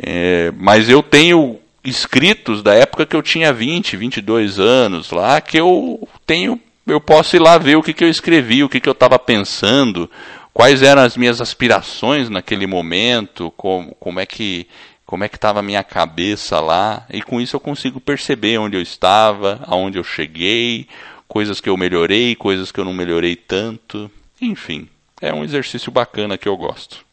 É, 0.00 0.52
mas 0.56 0.88
eu 0.88 1.02
tenho 1.02 1.58
escritos 1.86 2.62
da 2.62 2.74
época 2.74 3.06
que 3.06 3.16
eu 3.16 3.22
tinha 3.22 3.52
20, 3.52 3.96
22 3.96 4.58
anos 4.58 5.10
lá, 5.10 5.40
que 5.40 5.58
eu 5.58 6.06
tenho, 6.26 6.60
eu 6.86 7.00
posso 7.00 7.36
ir 7.36 7.38
lá 7.38 7.56
ver 7.56 7.76
o 7.76 7.82
que, 7.82 7.92
que 7.92 8.04
eu 8.04 8.08
escrevi, 8.08 8.62
o 8.62 8.68
que, 8.68 8.80
que 8.80 8.88
eu 8.88 8.92
estava 8.92 9.18
pensando, 9.18 10.10
quais 10.52 10.82
eram 10.82 11.02
as 11.02 11.16
minhas 11.16 11.40
aspirações 11.40 12.28
naquele 12.28 12.66
momento, 12.66 13.52
como, 13.56 13.94
como 13.94 14.20
é 14.20 14.26
que 14.26 14.66
como 15.04 15.22
é 15.22 15.28
que 15.28 15.36
estava 15.36 15.60
a 15.60 15.62
minha 15.62 15.84
cabeça 15.84 16.58
lá, 16.58 17.06
e 17.08 17.22
com 17.22 17.40
isso 17.40 17.54
eu 17.54 17.60
consigo 17.60 18.00
perceber 18.00 18.58
onde 18.58 18.76
eu 18.76 18.82
estava, 18.82 19.60
aonde 19.64 19.98
eu 19.98 20.02
cheguei, 20.02 20.88
coisas 21.28 21.60
que 21.60 21.68
eu 21.68 21.76
melhorei, 21.76 22.34
coisas 22.34 22.72
que 22.72 22.80
eu 22.80 22.84
não 22.84 22.92
melhorei 22.92 23.36
tanto. 23.36 24.10
Enfim, 24.40 24.88
é 25.20 25.32
um 25.32 25.44
exercício 25.44 25.92
bacana 25.92 26.36
que 26.36 26.48
eu 26.48 26.56
gosto. 26.56 27.05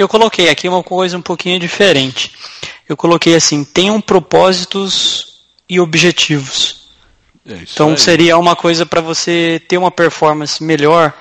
Eu 0.00 0.08
coloquei 0.08 0.48
aqui 0.48 0.66
uma 0.66 0.82
coisa 0.82 1.18
um 1.18 1.20
pouquinho 1.20 1.60
diferente. 1.60 2.32
Eu 2.88 2.96
coloquei 2.96 3.34
assim: 3.34 3.62
tenham 3.62 4.00
propósitos 4.00 5.42
e 5.68 5.78
objetivos. 5.78 6.88
É 7.46 7.54
então 7.54 7.90
aí. 7.90 7.98
seria 7.98 8.38
uma 8.38 8.56
coisa 8.56 8.86
para 8.86 9.02
você 9.02 9.60
ter 9.68 9.76
uma 9.76 9.90
performance 9.90 10.62
melhor 10.64 11.12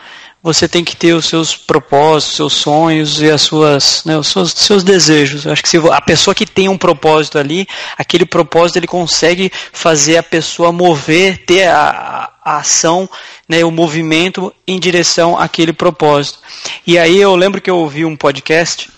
você 0.41 0.67
tem 0.67 0.85
que 0.85 0.95
ter 0.95 1.13
os 1.13 1.25
seus 1.25 1.55
propósitos, 1.55 2.35
seus 2.37 2.53
sonhos 2.53 3.21
e 3.21 3.29
as 3.29 3.41
suas, 3.41 4.03
né, 4.05 4.17
os 4.17 4.27
seus, 4.27 4.51
seus 4.51 4.83
desejos. 4.83 5.45
Eu 5.45 5.51
acho 5.51 5.61
que 5.61 5.67
se 5.67 5.77
a 5.77 6.01
pessoa 6.01 6.33
que 6.33 6.45
tem 6.45 6.69
um 6.69 6.77
propósito 6.77 7.37
ali, 7.37 7.67
aquele 7.97 8.25
propósito 8.25 8.77
ele 8.77 8.87
consegue 8.87 9.51
fazer 9.73 10.17
a 10.17 10.23
pessoa 10.23 10.71
mover, 10.71 11.39
ter 11.45 11.67
a, 11.67 12.31
a 12.43 12.57
ação, 12.57 13.09
né, 13.47 13.65
o 13.65 13.71
movimento 13.71 14.53
em 14.65 14.79
direção 14.79 15.37
àquele 15.37 15.73
propósito. 15.73 16.39
E 16.87 16.97
aí 16.97 17.17
eu 17.17 17.35
lembro 17.35 17.59
que 17.59 17.69
eu 17.69 17.77
ouvi 17.77 18.05
um 18.05 18.15
podcast 18.15 18.89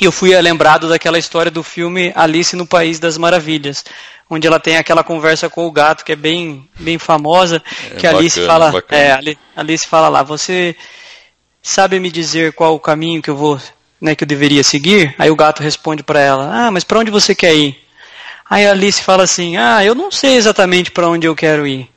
e 0.00 0.04
eu 0.06 0.12
fui 0.12 0.34
lembrado 0.40 0.88
daquela 0.88 1.18
história 1.18 1.50
do 1.50 1.62
filme 1.62 2.10
Alice 2.16 2.56
no 2.56 2.64
País 2.64 2.98
das 2.98 3.18
Maravilhas, 3.18 3.84
onde 4.30 4.46
ela 4.46 4.60
tem 4.60 4.76
aquela 4.76 5.02
conversa 5.02 5.50
com 5.50 5.66
o 5.66 5.72
gato 5.72 6.04
que 6.04 6.12
é 6.12 6.16
bem, 6.16 6.68
bem 6.78 6.98
famosa, 6.98 7.56
é 7.56 7.88
que 7.96 8.06
bacana, 8.06 8.18
Alice 8.18 8.46
fala, 8.46 8.84
é, 8.90 9.36
Alice 9.56 9.88
fala 9.88 10.08
lá, 10.08 10.22
você 10.22 10.76
sabe 11.60 11.98
me 11.98 12.10
dizer 12.10 12.52
qual 12.52 12.76
o 12.76 12.80
caminho 12.80 13.20
que 13.20 13.28
eu 13.28 13.36
vou, 13.36 13.60
né, 14.00 14.14
que 14.14 14.22
eu 14.22 14.28
deveria 14.28 14.62
seguir? 14.62 15.14
Aí 15.18 15.30
o 15.30 15.36
gato 15.36 15.62
responde 15.62 16.04
para 16.04 16.20
ela, 16.20 16.66
ah, 16.66 16.70
mas 16.70 16.84
para 16.84 17.00
onde 17.00 17.10
você 17.10 17.34
quer 17.34 17.54
ir? 17.54 17.76
Aí 18.48 18.66
a 18.66 18.70
Alice 18.70 19.02
fala 19.02 19.24
assim, 19.24 19.56
ah, 19.56 19.84
eu 19.84 19.94
não 19.94 20.12
sei 20.12 20.36
exatamente 20.36 20.92
para 20.92 21.08
onde 21.08 21.26
eu 21.26 21.34
quero 21.34 21.66
ir. 21.66 21.90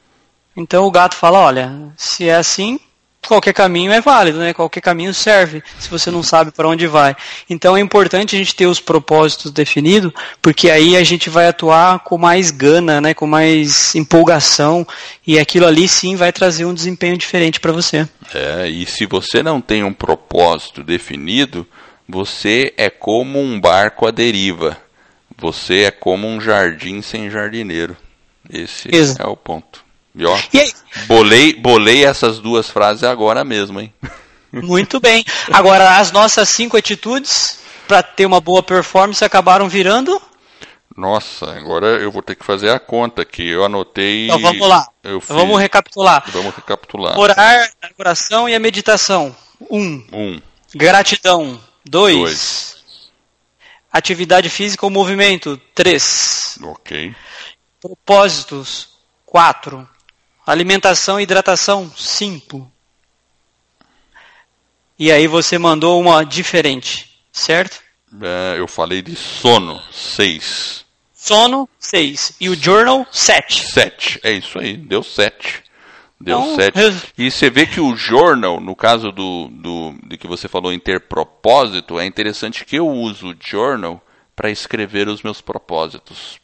Então 0.56 0.86
o 0.86 0.92
gato 0.92 1.16
fala, 1.16 1.40
olha, 1.40 1.72
se 1.96 2.28
é 2.28 2.36
assim, 2.36 2.80
qualquer 3.28 3.54
caminho 3.54 3.92
é 3.92 4.02
válido, 4.02 4.40
né? 4.40 4.54
Qualquer 4.54 4.82
caminho 4.82 5.14
serve, 5.14 5.64
se 5.80 5.90
você 5.90 6.12
não 6.12 6.24
sabe 6.24 6.52
para 6.52 6.68
onde 6.68 6.88
vai. 6.88 7.16
Então 7.50 7.76
é 7.76 7.80
importante 7.80 8.36
a 8.36 8.40
gente 8.40 8.56
ter 8.56 8.68
os 8.68 8.80
propósitos 8.80 9.52
definidos, 9.52 10.12
porque 10.42 10.70
aí 10.70 10.96
a 10.96 11.04
gente 11.04 11.30
vai 11.30 11.48
atuar 11.48 12.00
com 12.00 12.18
mais 12.18 12.52
gana, 12.52 13.02
né? 13.02 13.14
Com 13.14 13.28
mais 13.28 13.96
empolgação 13.96 14.86
e 15.26 15.40
aquilo 15.40 15.66
ali 15.66 15.88
sim 15.88 16.16
vai 16.16 16.32
trazer 16.32 16.66
um 16.66 16.74
desempenho 16.74 17.18
diferente 17.18 17.60
para 17.60 17.72
você. 17.72 18.08
É, 18.34 18.68
e 18.68 18.86
se 18.86 19.06
você 19.06 19.44
não 19.44 19.62
tem 19.62 19.84
um 19.84 19.94
propósito 19.94 20.84
definido, 20.84 21.68
você 22.08 22.74
é 22.78 22.90
como 22.90 23.40
um 23.40 23.60
barco 23.60 24.08
à 24.08 24.12
deriva. 24.12 24.78
Você 25.38 25.84
é 25.84 25.92
como 25.92 26.28
um 26.28 26.40
jardim 26.40 27.02
sem 27.02 27.30
jardineiro. 27.30 27.98
Esse 28.50 28.90
é 29.20 29.26
o 29.26 29.36
ponto. 29.36 29.83
E 30.16 30.26
ó, 30.26 30.38
e 30.54 30.60
aí? 30.60 30.74
Bolei, 31.08 31.54
bolei 31.54 32.06
essas 32.06 32.40
duas 32.40 32.70
frases 32.70 33.04
agora 33.04 33.44
mesmo, 33.44 33.80
hein? 33.80 33.94
Muito 34.52 35.00
bem. 35.00 35.26
Agora, 35.52 35.98
as 35.98 36.12
nossas 36.12 36.50
cinco 36.50 36.78
atitudes 36.78 37.60
para 37.88 38.04
ter 38.04 38.26
uma 38.26 38.40
boa 38.40 38.62
performance 38.62 39.24
acabaram 39.26 39.68
virando? 39.68 40.22
Nossa, 40.96 41.52
agora 41.52 41.88
eu 41.88 42.12
vou 42.12 42.22
ter 42.22 42.36
que 42.36 42.46
fazer 42.46 42.70
a 42.70 42.80
conta 42.80 43.24
aqui. 43.24 43.48
Eu 43.48 43.66
anotei. 43.66 44.26
Então 44.26 44.40
vamos 44.40 44.68
lá. 44.68 44.88
Então, 45.00 45.20
vamos 45.20 45.60
recapitular. 45.60 46.24
Vamos 46.28 46.54
recapitular. 46.54 47.18
Orar, 47.18 47.72
a 47.82 47.90
oração 47.98 48.48
e 48.48 48.54
a 48.54 48.60
meditação. 48.60 49.36
Um. 49.72 50.06
Um. 50.14 50.42
Gratidão. 50.76 51.60
Dois. 51.84 52.16
Dois. 52.16 52.84
Atividade 53.92 54.50
física 54.50 54.86
ou 54.86 54.92
movimento. 54.92 55.60
Três. 55.74 56.60
Ok. 56.62 57.16
Propósitos. 57.82 58.90
Quatro. 59.26 59.88
Alimentação 60.46 61.20
e 61.20 61.24
hidratação, 61.24 61.90
5. 61.96 62.70
E 65.00 65.12
aí 65.12 65.26
você 65.26 65.58
mandou 65.58 66.00
uma 66.00 66.24
diferente, 66.24 67.18
certo? 67.32 67.82
É, 68.22 68.60
eu 68.60 68.68
falei 68.68 69.02
de 69.02 69.16
sono, 69.16 69.82
6. 69.92 70.86
Sono, 71.14 71.68
6. 71.80 72.36
E 72.42 72.50
o 72.50 72.56
journal, 72.56 73.08
7. 73.10 73.72
7, 73.72 74.20
é 74.22 74.34
isso 74.34 74.60
aí, 74.60 74.76
deu 74.76 75.02
7. 75.02 75.64
Deu 76.20 76.56
7. 76.56 76.78
Então, 76.78 77.02
e 77.18 77.32
você 77.32 77.50
vê 77.50 77.66
que 77.66 77.80
o 77.80 77.96
journal, 77.96 78.60
no 78.60 78.76
caso 78.76 79.12
do, 79.12 79.48
do 79.48 79.96
de 80.06 80.18
que 80.18 80.28
você 80.28 80.50
falou 80.50 80.74
em 80.74 80.80
ter 80.80 81.02
propósito, 81.02 81.98
é 81.98 82.06
interessante 82.06 82.66
que 82.66 82.76
eu 82.76 82.88
uso 82.88 83.32
o 83.32 83.36
journal 83.42 84.06
para 84.36 84.52
escrever 84.52 85.08
os 85.08 85.24
meus 85.24 85.40
propósitos 85.40 86.43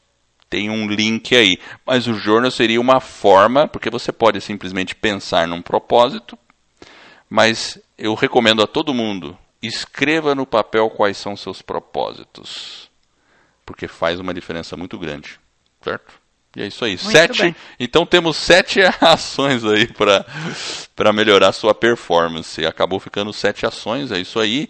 tem 0.50 0.70
um 0.70 0.88
link 0.88 1.36
aí. 1.36 1.60
Mas 1.86 2.08
o 2.08 2.14
journal 2.16 2.50
seria 2.50 2.82
uma 2.82 3.00
forma, 3.00 3.68
porque 3.68 3.90
você 3.90 4.12
pode 4.12 4.42
simplesmente 4.42 4.96
pensar 4.96 5.48
num 5.48 5.62
propósito, 5.62 6.38
mas 7.30 7.78
eu 7.98 8.16
recomendo 8.16 8.64
a 8.64 8.68
todo 8.68 8.94
mundo, 8.94 9.38
escreva 9.62 10.34
no 10.34 10.46
papel 10.46 10.90
quais 10.90 11.18
são 11.18 11.36
seus 11.36 11.62
propósitos. 11.62 12.90
Porque 13.66 13.88
faz 13.88 14.20
uma 14.20 14.34
diferença 14.34 14.76
muito 14.76 14.98
grande. 14.98 15.40
Certo? 15.82 16.14
E 16.56 16.64
é 16.64 16.68
isso 16.68 16.84
aí. 16.84 16.98
Muito 16.98 17.12
sete. 17.12 17.42
Bem. 17.44 17.56
Então 17.80 18.06
temos 18.06 18.36
sete 18.36 18.80
ações 19.00 19.64
aí 19.64 19.88
para 19.88 21.14
melhorar 21.14 21.52
sua 21.52 21.76
performance. 21.76 22.66
Acabou 22.66 23.00
ficando 23.00 23.32
sete 23.32 23.66
ações, 23.66 24.12
é 24.12 24.20
isso 24.20 24.40
aí. 24.40 24.68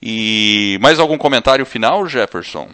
E 0.00 0.78
mais 0.82 0.98
algum 0.98 1.16
comentário 1.16 1.64
final, 1.64 2.06
Jefferson? 2.06 2.68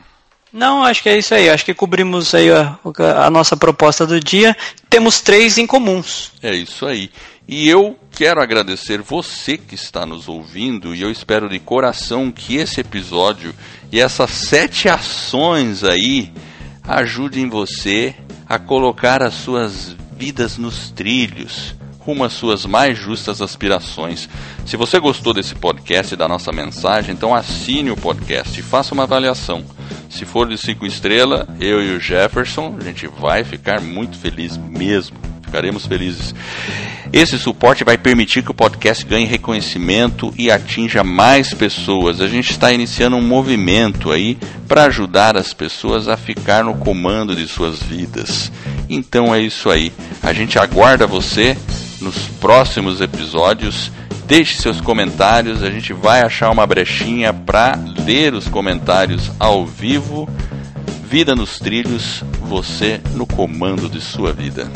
Não, 0.52 0.82
acho 0.82 1.02
que 1.02 1.08
é 1.08 1.18
isso 1.18 1.34
aí. 1.34 1.48
Acho 1.50 1.64
que 1.64 1.74
cobrimos 1.74 2.34
aí 2.34 2.50
a, 2.50 2.78
a, 3.24 3.30
nossa 3.30 3.56
proposta 3.56 4.06
do 4.06 4.18
dia. 4.18 4.56
Temos 4.88 5.20
três 5.20 5.58
em 5.58 5.66
comuns. 5.66 6.32
É 6.42 6.54
isso 6.54 6.86
aí. 6.86 7.10
E 7.46 7.68
eu 7.68 7.98
quero 8.10 8.42
agradecer 8.42 9.00
você 9.00 9.56
que 9.56 9.74
está 9.74 10.04
nos 10.04 10.28
ouvindo 10.28 10.94
e 10.94 11.00
eu 11.00 11.10
espero 11.10 11.48
de 11.48 11.58
coração 11.58 12.30
que 12.30 12.56
esse 12.56 12.80
episódio 12.80 13.54
e 13.90 14.00
essas 14.00 14.30
sete 14.30 14.88
ações 14.88 15.82
aí 15.82 16.30
ajudem 16.82 17.48
você 17.48 18.14
a 18.46 18.58
colocar 18.58 19.22
as 19.22 19.34
suas 19.34 19.96
vidas 20.16 20.58
nos 20.58 20.90
trilhos 20.90 21.77
rumo 22.08 22.24
às 22.24 22.32
suas 22.32 22.64
mais 22.64 22.96
justas 22.96 23.42
aspirações. 23.42 24.30
Se 24.64 24.78
você 24.78 24.98
gostou 24.98 25.34
desse 25.34 25.54
podcast 25.54 26.14
e 26.14 26.16
da 26.16 26.26
nossa 26.26 26.50
mensagem, 26.50 27.14
então 27.14 27.34
assine 27.34 27.90
o 27.90 27.96
podcast 27.98 28.58
e 28.58 28.62
faça 28.62 28.94
uma 28.94 29.02
avaliação. 29.02 29.62
Se 30.08 30.24
for 30.24 30.48
de 30.48 30.56
5 30.56 30.86
estrelas, 30.86 31.46
eu 31.60 31.82
e 31.82 31.94
o 31.94 32.00
Jefferson, 32.00 32.74
a 32.80 32.82
gente 32.82 33.06
vai 33.06 33.44
ficar 33.44 33.82
muito 33.82 34.16
feliz 34.16 34.56
mesmo. 34.56 35.18
Ficaremos 35.42 35.84
felizes. 35.84 36.34
Esse 37.12 37.38
suporte 37.38 37.84
vai 37.84 37.98
permitir 37.98 38.42
que 38.42 38.50
o 38.50 38.54
podcast 38.54 39.04
ganhe 39.04 39.26
reconhecimento 39.26 40.32
e 40.38 40.50
atinja 40.50 41.04
mais 41.04 41.52
pessoas. 41.52 42.22
A 42.22 42.26
gente 42.28 42.50
está 42.50 42.72
iniciando 42.72 43.16
um 43.16 43.22
movimento 43.22 44.10
aí 44.10 44.38
para 44.66 44.84
ajudar 44.84 45.36
as 45.36 45.52
pessoas 45.52 46.08
a 46.08 46.16
ficar 46.16 46.64
no 46.64 46.74
comando 46.74 47.36
de 47.36 47.46
suas 47.46 47.82
vidas. 47.82 48.50
Então 48.88 49.34
é 49.34 49.40
isso 49.40 49.68
aí. 49.68 49.92
A 50.22 50.32
gente 50.32 50.58
aguarda 50.58 51.06
você 51.06 51.56
nos 52.00 52.28
próximos 52.40 53.00
episódios. 53.00 53.90
Deixe 54.26 54.60
seus 54.60 54.80
comentários, 54.80 55.62
a 55.62 55.70
gente 55.70 55.92
vai 55.92 56.20
achar 56.20 56.50
uma 56.50 56.66
brechinha 56.66 57.32
para 57.32 57.78
ler 58.04 58.34
os 58.34 58.46
comentários 58.46 59.30
ao 59.38 59.64
vivo. 59.64 60.28
Vida 61.08 61.34
nos 61.34 61.58
trilhos, 61.58 62.22
você 62.42 63.00
no 63.14 63.26
comando 63.26 63.88
de 63.88 64.00
sua 64.00 64.32
vida. 64.32 64.70